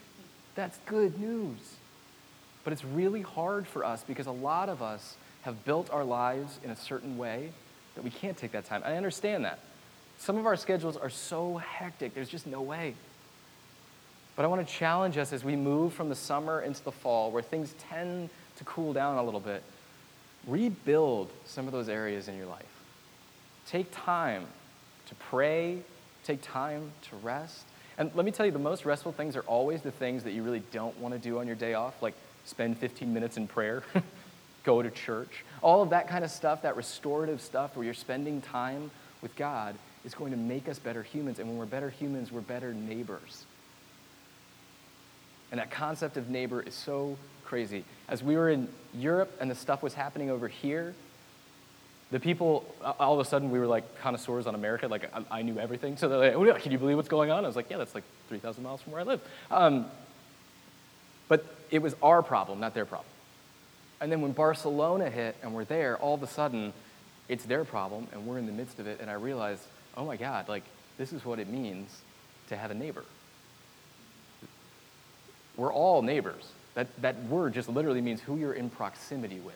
that's 0.54 0.78
good 0.86 1.18
news. 1.18 1.58
But 2.64 2.72
it's 2.72 2.84
really 2.84 3.22
hard 3.22 3.66
for 3.66 3.84
us 3.84 4.04
because 4.06 4.26
a 4.26 4.32
lot 4.32 4.68
of 4.68 4.82
us 4.82 5.16
have 5.42 5.64
built 5.64 5.90
our 5.90 6.04
lives 6.04 6.58
in 6.64 6.70
a 6.70 6.76
certain 6.76 7.18
way 7.18 7.50
that 7.94 8.04
we 8.04 8.10
can't 8.10 8.36
take 8.36 8.52
that 8.52 8.64
time. 8.64 8.82
I 8.84 8.96
understand 8.96 9.44
that. 9.44 9.58
Some 10.18 10.36
of 10.38 10.46
our 10.46 10.56
schedules 10.56 10.96
are 10.96 11.10
so 11.10 11.56
hectic, 11.56 12.14
there's 12.14 12.28
just 12.28 12.46
no 12.46 12.62
way. 12.62 12.94
But 14.36 14.44
I 14.44 14.48
want 14.48 14.66
to 14.66 14.72
challenge 14.72 15.18
us 15.18 15.32
as 15.32 15.44
we 15.44 15.56
move 15.56 15.92
from 15.92 16.08
the 16.08 16.14
summer 16.14 16.62
into 16.62 16.82
the 16.84 16.92
fall, 16.92 17.30
where 17.30 17.42
things 17.42 17.74
tend 17.90 18.30
to 18.56 18.64
cool 18.64 18.92
down 18.92 19.18
a 19.18 19.22
little 19.22 19.40
bit. 19.40 19.62
Rebuild 20.46 21.30
some 21.44 21.66
of 21.66 21.72
those 21.72 21.88
areas 21.88 22.28
in 22.28 22.36
your 22.36 22.46
life. 22.46 22.64
Take 23.66 23.88
time 23.90 24.46
to 25.06 25.14
pray, 25.16 25.78
take 26.24 26.40
time 26.40 26.92
to 27.10 27.16
rest. 27.16 27.64
And 27.98 28.10
let 28.14 28.24
me 28.24 28.32
tell 28.32 28.46
you, 28.46 28.52
the 28.52 28.58
most 28.58 28.84
restful 28.84 29.12
things 29.12 29.36
are 29.36 29.42
always 29.42 29.82
the 29.82 29.90
things 29.90 30.24
that 30.24 30.32
you 30.32 30.42
really 30.42 30.62
don't 30.72 30.96
want 30.98 31.14
to 31.14 31.20
do 31.20 31.38
on 31.38 31.46
your 31.46 31.56
day 31.56 31.74
off, 31.74 32.00
like 32.00 32.14
spend 32.44 32.78
15 32.78 33.12
minutes 33.12 33.36
in 33.36 33.46
prayer, 33.46 33.82
go 34.64 34.82
to 34.82 34.90
church. 34.90 35.44
All 35.62 35.82
of 35.82 35.90
that 35.90 36.08
kind 36.08 36.24
of 36.24 36.30
stuff, 36.30 36.62
that 36.62 36.76
restorative 36.76 37.40
stuff 37.40 37.76
where 37.76 37.84
you're 37.84 37.94
spending 37.94 38.40
time 38.40 38.90
with 39.20 39.34
God, 39.36 39.76
is 40.04 40.14
going 40.14 40.32
to 40.32 40.36
make 40.36 40.68
us 40.68 40.78
better 40.78 41.02
humans. 41.02 41.38
And 41.38 41.48
when 41.48 41.58
we're 41.58 41.66
better 41.66 41.90
humans, 41.90 42.32
we're 42.32 42.40
better 42.40 42.74
neighbors. 42.74 43.44
And 45.50 45.60
that 45.60 45.70
concept 45.70 46.16
of 46.16 46.28
neighbor 46.28 46.62
is 46.62 46.74
so 46.74 47.16
crazy. 47.44 47.84
As 48.08 48.22
we 48.22 48.36
were 48.36 48.48
in 48.48 48.68
Europe 48.94 49.36
and 49.40 49.50
the 49.50 49.54
stuff 49.54 49.82
was 49.82 49.94
happening 49.94 50.30
over 50.30 50.48
here, 50.48 50.94
the 52.10 52.20
people, 52.20 52.64
all 53.00 53.14
of 53.14 53.20
a 53.20 53.28
sudden, 53.28 53.50
we 53.50 53.58
were 53.58 53.66
like 53.66 53.98
connoisseurs 54.00 54.46
on 54.46 54.54
America. 54.54 54.86
Like, 54.86 55.10
I, 55.30 55.42
knew 55.42 55.58
everything. 55.58 55.96
So 55.96 56.08
they're 56.08 56.36
like, 56.36 56.56
oh, 56.56 56.60
can 56.60 56.70
you 56.70 56.78
believe 56.78 56.96
what's 56.96 57.08
going 57.08 57.30
on? 57.30 57.44
I 57.44 57.46
was 57.46 57.56
like, 57.56 57.70
yeah, 57.70 57.78
that's 57.78 57.94
like 57.94 58.04
3,000 58.28 58.62
miles 58.62 58.82
from 58.82 58.92
where 58.92 59.00
I 59.00 59.04
live. 59.04 59.20
Um, 59.50 59.86
but 61.32 61.46
it 61.70 61.80
was 61.80 61.96
our 62.02 62.22
problem, 62.22 62.60
not 62.60 62.74
their 62.74 62.84
problem. 62.84 63.08
And 64.02 64.12
then 64.12 64.20
when 64.20 64.32
Barcelona 64.32 65.08
hit 65.08 65.34
and 65.42 65.54
we're 65.54 65.64
there, 65.64 65.96
all 65.96 66.12
of 66.12 66.22
a 66.22 66.26
sudden, 66.26 66.74
it's 67.26 67.46
their 67.46 67.64
problem 67.64 68.06
and 68.12 68.26
we're 68.26 68.36
in 68.36 68.44
the 68.44 68.52
midst 68.52 68.78
of 68.78 68.86
it. 68.86 69.00
And 69.00 69.08
I 69.08 69.14
realized, 69.14 69.62
oh 69.96 70.04
my 70.04 70.18
God, 70.18 70.46
like, 70.46 70.62
this 70.98 71.10
is 71.10 71.24
what 71.24 71.38
it 71.38 71.48
means 71.48 72.02
to 72.50 72.56
have 72.58 72.70
a 72.70 72.74
neighbor. 72.74 73.06
We're 75.56 75.72
all 75.72 76.02
neighbors. 76.02 76.52
That, 76.74 76.88
that 77.00 77.18
word 77.24 77.54
just 77.54 77.70
literally 77.70 78.02
means 78.02 78.20
who 78.20 78.36
you're 78.36 78.52
in 78.52 78.68
proximity 78.68 79.40
with. 79.40 79.54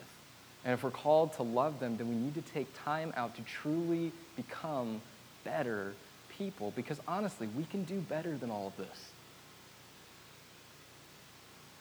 And 0.65 0.73
if 0.73 0.81
we're 0.81 0.89
called 0.89 1.33
to 1.33 1.43
love 1.43 1.79
them, 1.79 1.95
then 1.97 2.09
we 2.09 2.15
need 2.15 2.33
to 2.33 2.53
take 2.53 2.65
time 2.83 3.13
out 3.15 3.35
to 3.35 3.43
truly 3.43 4.11
become 4.35 4.99
better 5.43 5.93
people 6.27 6.73
because 6.75 6.99
honestly, 7.07 7.47
we 7.55 7.65
can 7.65 7.83
do 7.83 7.99
better 7.99 8.35
than 8.35 8.49
all 8.49 8.65
of 8.65 8.77
this. 8.77 9.11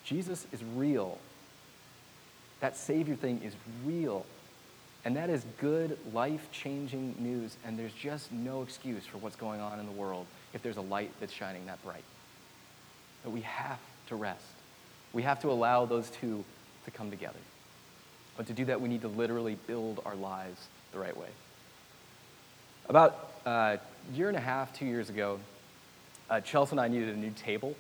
Jesus 0.06 0.46
is 0.52 0.62
real. 0.76 1.18
That 2.60 2.76
Savior 2.76 3.16
thing 3.16 3.42
is 3.44 3.52
real. 3.84 4.24
And 5.04 5.16
that 5.16 5.30
is 5.30 5.44
good, 5.60 5.98
life 6.12 6.48
changing 6.52 7.16
news. 7.18 7.56
And 7.64 7.78
there's 7.78 7.92
just 7.92 8.32
no 8.32 8.62
excuse 8.62 9.04
for 9.04 9.18
what's 9.18 9.36
going 9.36 9.60
on 9.60 9.78
in 9.78 9.86
the 9.86 9.92
world 9.92 10.26
if 10.54 10.62
there's 10.62 10.78
a 10.78 10.82
light 10.82 11.10
that's 11.20 11.32
shining 11.32 11.66
that 11.66 11.82
bright. 11.84 12.04
But 13.22 13.30
we 13.30 13.42
have 13.42 13.80
to 14.08 14.16
rest. 14.16 14.42
We 15.12 15.22
have 15.22 15.40
to 15.42 15.50
allow 15.50 15.84
those 15.84 16.08
two 16.10 16.44
to 16.84 16.90
come 16.92 17.10
together. 17.10 17.38
But 18.36 18.46
to 18.46 18.52
do 18.52 18.64
that, 18.66 18.80
we 18.80 18.88
need 18.88 19.02
to 19.02 19.08
literally 19.08 19.56
build 19.66 20.00
our 20.06 20.14
lives 20.14 20.68
the 20.92 20.98
right 20.98 21.16
way. 21.16 21.28
About 22.88 23.32
a 23.44 23.48
uh, 23.48 23.76
year 24.14 24.28
and 24.28 24.36
a 24.36 24.40
half, 24.40 24.72
two 24.72 24.86
years 24.86 25.10
ago, 25.10 25.40
uh, 26.30 26.40
Chelsea 26.40 26.72
and 26.72 26.80
I 26.80 26.88
needed 26.88 27.14
a 27.14 27.18
new 27.18 27.32
table. 27.32 27.74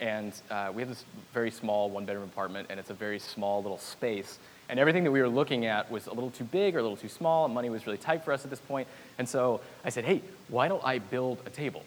And 0.00 0.32
uh, 0.50 0.70
we 0.74 0.82
have 0.82 0.88
this 0.88 1.04
very 1.32 1.50
small 1.50 1.90
one 1.90 2.04
bedroom 2.04 2.24
apartment, 2.24 2.68
and 2.70 2.78
it's 2.78 2.90
a 2.90 2.94
very 2.94 3.18
small 3.18 3.62
little 3.62 3.78
space. 3.78 4.38
And 4.68 4.78
everything 4.78 5.04
that 5.04 5.10
we 5.10 5.20
were 5.20 5.28
looking 5.28 5.66
at 5.66 5.90
was 5.90 6.06
a 6.06 6.12
little 6.12 6.30
too 6.30 6.44
big 6.44 6.74
or 6.74 6.80
a 6.80 6.82
little 6.82 6.96
too 6.96 7.08
small, 7.08 7.44
and 7.44 7.54
money 7.54 7.70
was 7.70 7.86
really 7.86 7.98
tight 7.98 8.24
for 8.24 8.32
us 8.32 8.44
at 8.44 8.50
this 8.50 8.60
point. 8.60 8.88
And 9.18 9.28
so 9.28 9.60
I 9.84 9.90
said, 9.90 10.04
hey, 10.04 10.22
why 10.48 10.68
don't 10.68 10.84
I 10.84 10.98
build 10.98 11.38
a 11.46 11.50
table? 11.50 11.82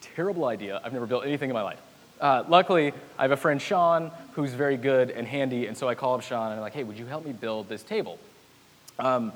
Terrible 0.00 0.46
idea. 0.46 0.80
I've 0.84 0.92
never 0.92 1.06
built 1.06 1.24
anything 1.24 1.50
in 1.50 1.54
my 1.54 1.62
life. 1.62 1.80
Uh, 2.20 2.44
luckily, 2.48 2.92
I 3.18 3.22
have 3.22 3.32
a 3.32 3.36
friend, 3.36 3.60
Sean, 3.60 4.12
who's 4.34 4.52
very 4.52 4.76
good 4.76 5.10
and 5.10 5.26
handy, 5.26 5.66
and 5.66 5.76
so 5.76 5.88
I 5.88 5.96
call 5.96 6.14
up 6.14 6.22
Sean 6.22 6.46
and 6.46 6.54
I'm 6.54 6.60
like, 6.60 6.72
hey, 6.72 6.84
would 6.84 6.96
you 6.96 7.06
help 7.06 7.24
me 7.26 7.32
build 7.32 7.68
this 7.68 7.82
table? 7.82 8.18
Um, 9.00 9.32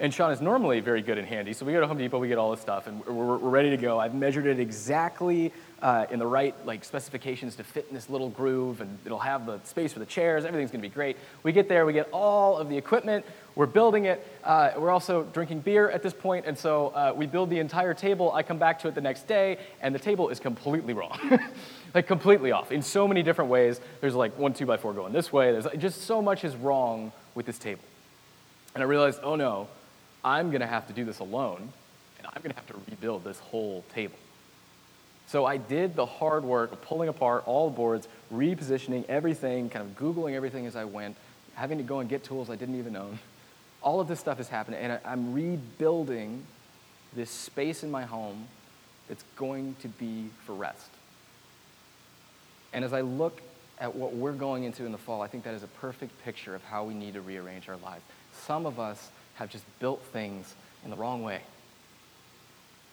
and 0.00 0.14
Sean 0.14 0.30
is 0.30 0.40
normally 0.40 0.80
very 0.80 1.02
good 1.02 1.18
and 1.18 1.26
handy, 1.26 1.52
so 1.52 1.66
we 1.66 1.72
go 1.72 1.80
to 1.80 1.86
Home 1.86 1.98
Depot, 1.98 2.18
we 2.18 2.28
get 2.28 2.38
all 2.38 2.52
this 2.52 2.60
stuff, 2.60 2.86
and 2.86 3.04
we're, 3.04 3.36
we're 3.36 3.50
ready 3.50 3.70
to 3.70 3.76
go. 3.76 3.98
I've 3.98 4.14
measured 4.14 4.46
it 4.46 4.60
exactly 4.60 5.52
uh, 5.82 6.06
in 6.10 6.18
the 6.18 6.26
right 6.26 6.54
like 6.64 6.84
specifications 6.84 7.56
to 7.56 7.64
fit 7.64 7.86
in 7.88 7.94
this 7.94 8.08
little 8.08 8.28
groove, 8.28 8.80
and 8.80 8.96
it'll 9.04 9.18
have 9.18 9.46
the 9.46 9.60
space 9.64 9.92
for 9.92 9.98
the 9.98 10.06
chairs. 10.06 10.44
Everything's 10.44 10.70
going 10.70 10.82
to 10.82 10.88
be 10.88 10.94
great. 10.94 11.16
We 11.42 11.52
get 11.52 11.68
there, 11.68 11.84
we 11.84 11.92
get 11.92 12.08
all 12.12 12.56
of 12.58 12.68
the 12.68 12.76
equipment. 12.76 13.24
We're 13.56 13.66
building 13.66 14.04
it. 14.04 14.24
Uh, 14.44 14.70
we're 14.76 14.90
also 14.90 15.24
drinking 15.24 15.60
beer 15.60 15.90
at 15.90 16.04
this 16.04 16.14
point, 16.14 16.46
and 16.46 16.56
so 16.56 16.88
uh, 16.88 17.12
we 17.16 17.26
build 17.26 17.50
the 17.50 17.58
entire 17.58 17.94
table. 17.94 18.32
I 18.32 18.44
come 18.44 18.58
back 18.58 18.78
to 18.80 18.88
it 18.88 18.94
the 18.94 19.00
next 19.00 19.26
day, 19.26 19.58
and 19.82 19.92
the 19.92 19.98
table 19.98 20.28
is 20.28 20.38
completely 20.38 20.94
wrong. 20.94 21.18
like 21.94 22.06
completely 22.06 22.52
off 22.52 22.70
in 22.70 22.82
so 22.82 23.08
many 23.08 23.24
different 23.24 23.50
ways. 23.50 23.80
There's 24.00 24.14
like 24.14 24.38
one 24.38 24.52
two 24.52 24.66
by 24.66 24.76
four 24.76 24.92
going 24.92 25.12
this 25.12 25.32
way. 25.32 25.50
There's 25.50 25.66
just 25.78 26.02
so 26.02 26.22
much 26.22 26.44
is 26.44 26.54
wrong 26.54 27.10
with 27.34 27.46
this 27.46 27.58
table. 27.58 27.82
And 28.74 28.82
I 28.82 28.86
realized, 28.86 29.20
oh 29.24 29.34
no, 29.34 29.66
I'm 30.24 30.50
going 30.50 30.60
to 30.60 30.66
have 30.66 30.86
to 30.88 30.92
do 30.92 31.04
this 31.04 31.20
alone, 31.20 31.72
and 32.18 32.26
I'm 32.26 32.42
going 32.42 32.50
to 32.50 32.56
have 32.56 32.66
to 32.68 32.74
rebuild 32.90 33.24
this 33.24 33.38
whole 33.38 33.84
table. 33.94 34.18
So 35.26 35.44
I 35.44 35.58
did 35.58 35.94
the 35.94 36.06
hard 36.06 36.42
work 36.42 36.72
of 36.72 36.80
pulling 36.82 37.08
apart 37.08 37.44
all 37.46 37.68
the 37.68 37.76
boards, 37.76 38.08
repositioning 38.32 39.04
everything, 39.08 39.68
kind 39.68 39.84
of 39.84 39.96
Googling 39.96 40.34
everything 40.34 40.66
as 40.66 40.74
I 40.74 40.84
went, 40.84 41.16
having 41.54 41.78
to 41.78 41.84
go 41.84 42.00
and 42.00 42.08
get 42.08 42.24
tools 42.24 42.48
I 42.48 42.56
didn't 42.56 42.78
even 42.78 42.96
own. 42.96 43.18
All 43.82 44.00
of 44.00 44.08
this 44.08 44.18
stuff 44.18 44.40
is 44.40 44.48
happening, 44.48 44.80
and 44.80 44.98
I'm 45.04 45.34
rebuilding 45.34 46.44
this 47.14 47.30
space 47.30 47.82
in 47.82 47.90
my 47.90 48.04
home 48.04 48.46
that's 49.08 49.24
going 49.36 49.76
to 49.82 49.88
be 49.88 50.26
for 50.44 50.54
rest. 50.54 50.90
And 52.72 52.84
as 52.84 52.92
I 52.92 53.02
look 53.02 53.40
at 53.80 53.94
what 53.94 54.14
we're 54.14 54.32
going 54.32 54.64
into 54.64 54.84
in 54.84 54.92
the 54.92 54.98
fall, 54.98 55.22
I 55.22 55.28
think 55.28 55.44
that 55.44 55.54
is 55.54 55.62
a 55.62 55.68
perfect 55.68 56.22
picture 56.24 56.54
of 56.54 56.62
how 56.64 56.84
we 56.84 56.94
need 56.94 57.14
to 57.14 57.20
rearrange 57.20 57.68
our 57.68 57.76
lives. 57.76 58.02
Some 58.46 58.66
of 58.66 58.80
us 58.80 59.10
have 59.38 59.48
just 59.48 59.64
built 59.78 60.02
things 60.12 60.54
in 60.84 60.90
the 60.90 60.96
wrong 60.96 61.22
way. 61.22 61.40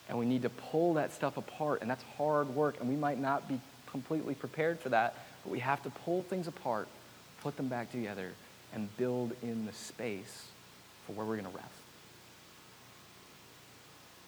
And 0.08 0.16
we 0.16 0.26
need 0.26 0.42
to 0.42 0.48
pull 0.48 0.94
that 0.94 1.12
stuff 1.12 1.36
apart, 1.36 1.82
and 1.82 1.90
that's 1.90 2.04
hard 2.16 2.48
work, 2.54 2.76
and 2.80 2.88
we 2.88 2.94
might 2.94 3.18
not 3.18 3.48
be 3.48 3.60
completely 3.90 4.34
prepared 4.34 4.78
for 4.78 4.88
that, 4.90 5.16
but 5.42 5.50
we 5.50 5.58
have 5.58 5.82
to 5.82 5.90
pull 5.90 6.22
things 6.22 6.46
apart, 6.46 6.86
put 7.42 7.56
them 7.56 7.66
back 7.66 7.90
together, 7.90 8.30
and 8.72 8.94
build 8.96 9.32
in 9.42 9.66
the 9.66 9.72
space 9.72 10.46
for 11.04 11.14
where 11.14 11.26
we're 11.26 11.36
going 11.36 11.50
to 11.50 11.56
rest. 11.56 11.68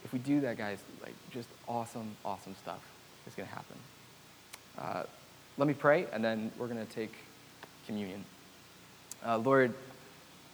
If 0.05 0.13
we 0.13 0.19
do 0.19 0.41
that, 0.41 0.59
guys, 0.59 0.79
like 1.03 1.15
just 1.31 1.49
awesome, 1.69 2.17
awesome 2.25 2.57
stuff 2.57 2.81
is 3.27 3.35
going 3.35 3.49
to 3.49 3.55
happen. 3.55 3.77
Uh, 4.77 5.03
let 5.57 5.69
me 5.69 5.75
pray, 5.75 6.07
and 6.13 6.25
then 6.25 6.51
we're 6.59 6.69
going 6.69 6.85
to 6.85 6.93
take 6.93 7.13
communion. 7.87 8.25
Uh, 9.25 9.39
Lord, 9.39 9.75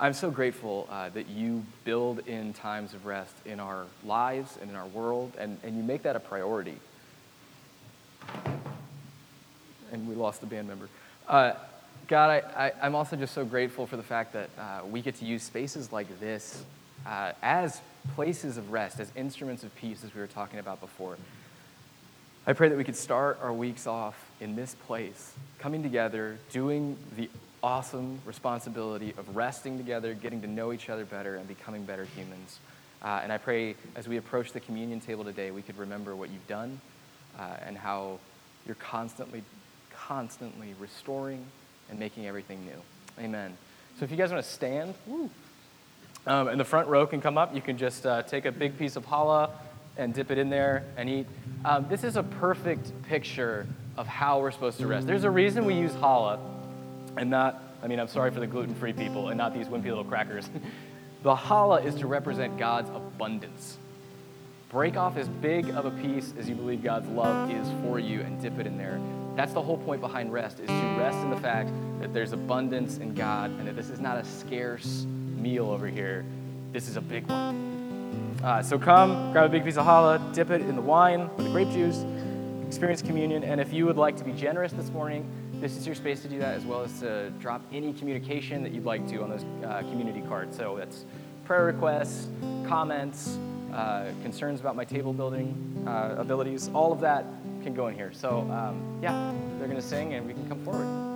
I'm 0.00 0.12
so 0.12 0.30
grateful 0.30 0.88
uh, 0.90 1.10
that 1.10 1.28
you 1.28 1.64
build 1.84 2.26
in 2.26 2.52
times 2.52 2.94
of 2.94 3.06
rest 3.06 3.34
in 3.46 3.60
our 3.60 3.86
lives 4.04 4.58
and 4.60 4.68
in 4.68 4.76
our 4.76 4.86
world, 4.88 5.32
and, 5.38 5.56
and 5.62 5.76
you 5.76 5.84
make 5.84 6.02
that 6.02 6.16
a 6.16 6.20
priority. 6.20 6.76
And 9.92 10.08
we 10.08 10.16
lost 10.16 10.42
a 10.42 10.46
band 10.46 10.66
member. 10.66 10.88
Uh, 11.28 11.52
God, 12.08 12.42
I, 12.56 12.72
am 12.82 12.96
also 12.96 13.14
just 13.14 13.34
so 13.34 13.44
grateful 13.44 13.86
for 13.86 13.96
the 13.96 14.02
fact 14.02 14.32
that 14.32 14.50
uh, 14.58 14.80
we 14.84 15.00
get 15.00 15.14
to 15.16 15.24
use 15.24 15.44
spaces 15.44 15.92
like 15.92 16.18
this 16.18 16.64
uh, 17.06 17.32
as 17.40 17.80
places 18.16 18.56
of 18.56 18.72
rest, 18.72 18.98
as 18.98 19.12
instruments 19.14 19.62
of 19.62 19.74
peace, 19.76 20.02
as 20.04 20.12
we 20.12 20.20
were 20.20 20.26
talking 20.26 20.58
about 20.58 20.80
before. 20.80 21.16
I 22.46 22.52
pray 22.52 22.68
that 22.68 22.76
we 22.76 22.84
could 22.84 22.96
start 22.96 23.38
our 23.40 23.52
weeks 23.52 23.86
off 23.86 24.16
in 24.40 24.56
this 24.56 24.74
place, 24.86 25.32
coming 25.60 25.82
together, 25.82 26.38
doing 26.50 26.98
the 27.16 27.30
awesome 27.64 28.20
responsibility 28.26 29.14
of 29.16 29.34
resting 29.34 29.78
together, 29.78 30.12
getting 30.12 30.42
to 30.42 30.46
know 30.46 30.70
each 30.70 30.90
other 30.90 31.06
better, 31.06 31.36
and 31.36 31.48
becoming 31.48 31.82
better 31.82 32.04
humans. 32.04 32.58
Uh, 33.02 33.20
and 33.22 33.32
I 33.32 33.38
pray 33.38 33.74
as 33.96 34.06
we 34.06 34.18
approach 34.18 34.52
the 34.52 34.60
communion 34.60 35.00
table 35.00 35.24
today, 35.24 35.50
we 35.50 35.62
could 35.62 35.78
remember 35.78 36.14
what 36.14 36.28
you've 36.28 36.46
done 36.46 36.78
uh, 37.38 37.56
and 37.66 37.78
how 37.78 38.18
you're 38.66 38.74
constantly, 38.74 39.42
constantly 39.90 40.74
restoring 40.78 41.42
and 41.88 41.98
making 41.98 42.26
everything 42.26 42.66
new. 42.66 43.24
Amen. 43.24 43.56
So 43.98 44.04
if 44.04 44.10
you 44.10 44.18
guys 44.18 44.30
want 44.30 44.44
to 44.44 44.50
stand, 44.50 44.92
um, 46.26 46.48
and 46.48 46.60
the 46.60 46.66
front 46.66 46.88
row 46.88 47.06
can 47.06 47.22
come 47.22 47.38
up, 47.38 47.54
you 47.54 47.62
can 47.62 47.78
just 47.78 48.04
uh, 48.04 48.24
take 48.24 48.44
a 48.44 48.52
big 48.52 48.78
piece 48.78 48.96
of 48.96 49.06
challah 49.06 49.48
and 49.96 50.12
dip 50.12 50.30
it 50.30 50.36
in 50.36 50.50
there 50.50 50.84
and 50.98 51.08
eat. 51.08 51.26
Um, 51.64 51.86
this 51.88 52.04
is 52.04 52.16
a 52.16 52.22
perfect 52.22 52.92
picture 53.04 53.66
of 53.96 54.06
how 54.06 54.40
we're 54.40 54.50
supposed 54.50 54.80
to 54.80 54.86
rest. 54.86 55.06
There's 55.06 55.24
a 55.24 55.30
reason 55.30 55.64
we 55.64 55.74
use 55.74 55.92
challah 55.92 56.53
and 57.16 57.30
not, 57.30 57.62
I 57.82 57.86
mean, 57.86 57.98
I'm 57.98 58.08
sorry 58.08 58.30
for 58.30 58.40
the 58.40 58.46
gluten 58.46 58.74
free 58.74 58.92
people 58.92 59.28
and 59.28 59.38
not 59.38 59.54
these 59.54 59.68
wimpy 59.68 59.86
little 59.86 60.04
crackers. 60.04 60.48
the 61.22 61.34
challah 61.34 61.84
is 61.84 61.94
to 61.96 62.06
represent 62.06 62.58
God's 62.58 62.90
abundance. 62.90 63.78
Break 64.70 64.96
off 64.96 65.16
as 65.16 65.28
big 65.28 65.70
of 65.70 65.84
a 65.84 65.90
piece 65.90 66.34
as 66.38 66.48
you 66.48 66.54
believe 66.54 66.82
God's 66.82 67.08
love 67.08 67.50
is 67.50 67.68
for 67.82 68.00
you 68.00 68.22
and 68.22 68.40
dip 68.42 68.58
it 68.58 68.66
in 68.66 68.76
there. 68.76 69.00
That's 69.36 69.52
the 69.52 69.62
whole 69.62 69.78
point 69.78 70.00
behind 70.00 70.32
rest, 70.32 70.60
is 70.60 70.66
to 70.66 70.96
rest 70.98 71.18
in 71.18 71.30
the 71.30 71.36
fact 71.36 71.70
that 72.00 72.12
there's 72.12 72.32
abundance 72.32 72.98
in 72.98 73.14
God 73.14 73.50
and 73.50 73.66
that 73.68 73.76
this 73.76 73.90
is 73.90 74.00
not 74.00 74.18
a 74.18 74.24
scarce 74.24 75.04
meal 75.36 75.70
over 75.70 75.86
here. 75.86 76.24
This 76.72 76.88
is 76.88 76.96
a 76.96 77.00
big 77.00 77.28
one. 77.28 78.36
Uh, 78.42 78.62
so 78.62 78.78
come, 78.78 79.32
grab 79.32 79.46
a 79.46 79.48
big 79.48 79.64
piece 79.64 79.76
of 79.76 79.86
challah, 79.86 80.34
dip 80.34 80.50
it 80.50 80.60
in 80.60 80.74
the 80.74 80.82
wine 80.82 81.30
or 81.36 81.44
the 81.44 81.50
grape 81.50 81.70
juice, 81.70 82.04
experience 82.66 83.00
communion. 83.00 83.44
And 83.44 83.60
if 83.60 83.72
you 83.72 83.86
would 83.86 83.96
like 83.96 84.16
to 84.16 84.24
be 84.24 84.32
generous 84.32 84.72
this 84.72 84.90
morning, 84.90 85.24
this 85.60 85.76
is 85.76 85.86
your 85.86 85.94
space 85.94 86.22
to 86.22 86.28
do 86.28 86.38
that, 86.38 86.54
as 86.54 86.64
well 86.64 86.82
as 86.82 87.00
to 87.00 87.30
drop 87.40 87.62
any 87.72 87.92
communication 87.92 88.62
that 88.62 88.72
you'd 88.72 88.84
like 88.84 89.06
to 89.08 89.22
on 89.22 89.30
those 89.30 89.44
uh, 89.64 89.78
community 89.90 90.22
cards. 90.28 90.56
So 90.56 90.76
that's 90.76 91.04
prayer 91.44 91.64
requests, 91.64 92.28
comments, 92.66 93.38
uh, 93.72 94.06
concerns 94.22 94.60
about 94.60 94.76
my 94.76 94.84
table 94.84 95.12
building 95.12 95.84
uh, 95.86 96.14
abilities, 96.18 96.70
all 96.74 96.92
of 96.92 97.00
that 97.00 97.24
can 97.62 97.74
go 97.74 97.88
in 97.88 97.94
here. 97.94 98.12
So, 98.12 98.40
um, 98.50 98.98
yeah, 99.02 99.32
they're 99.58 99.68
going 99.68 99.80
to 99.80 99.86
sing 99.86 100.14
and 100.14 100.26
we 100.26 100.32
can 100.32 100.48
come 100.48 100.62
forward. 100.64 101.13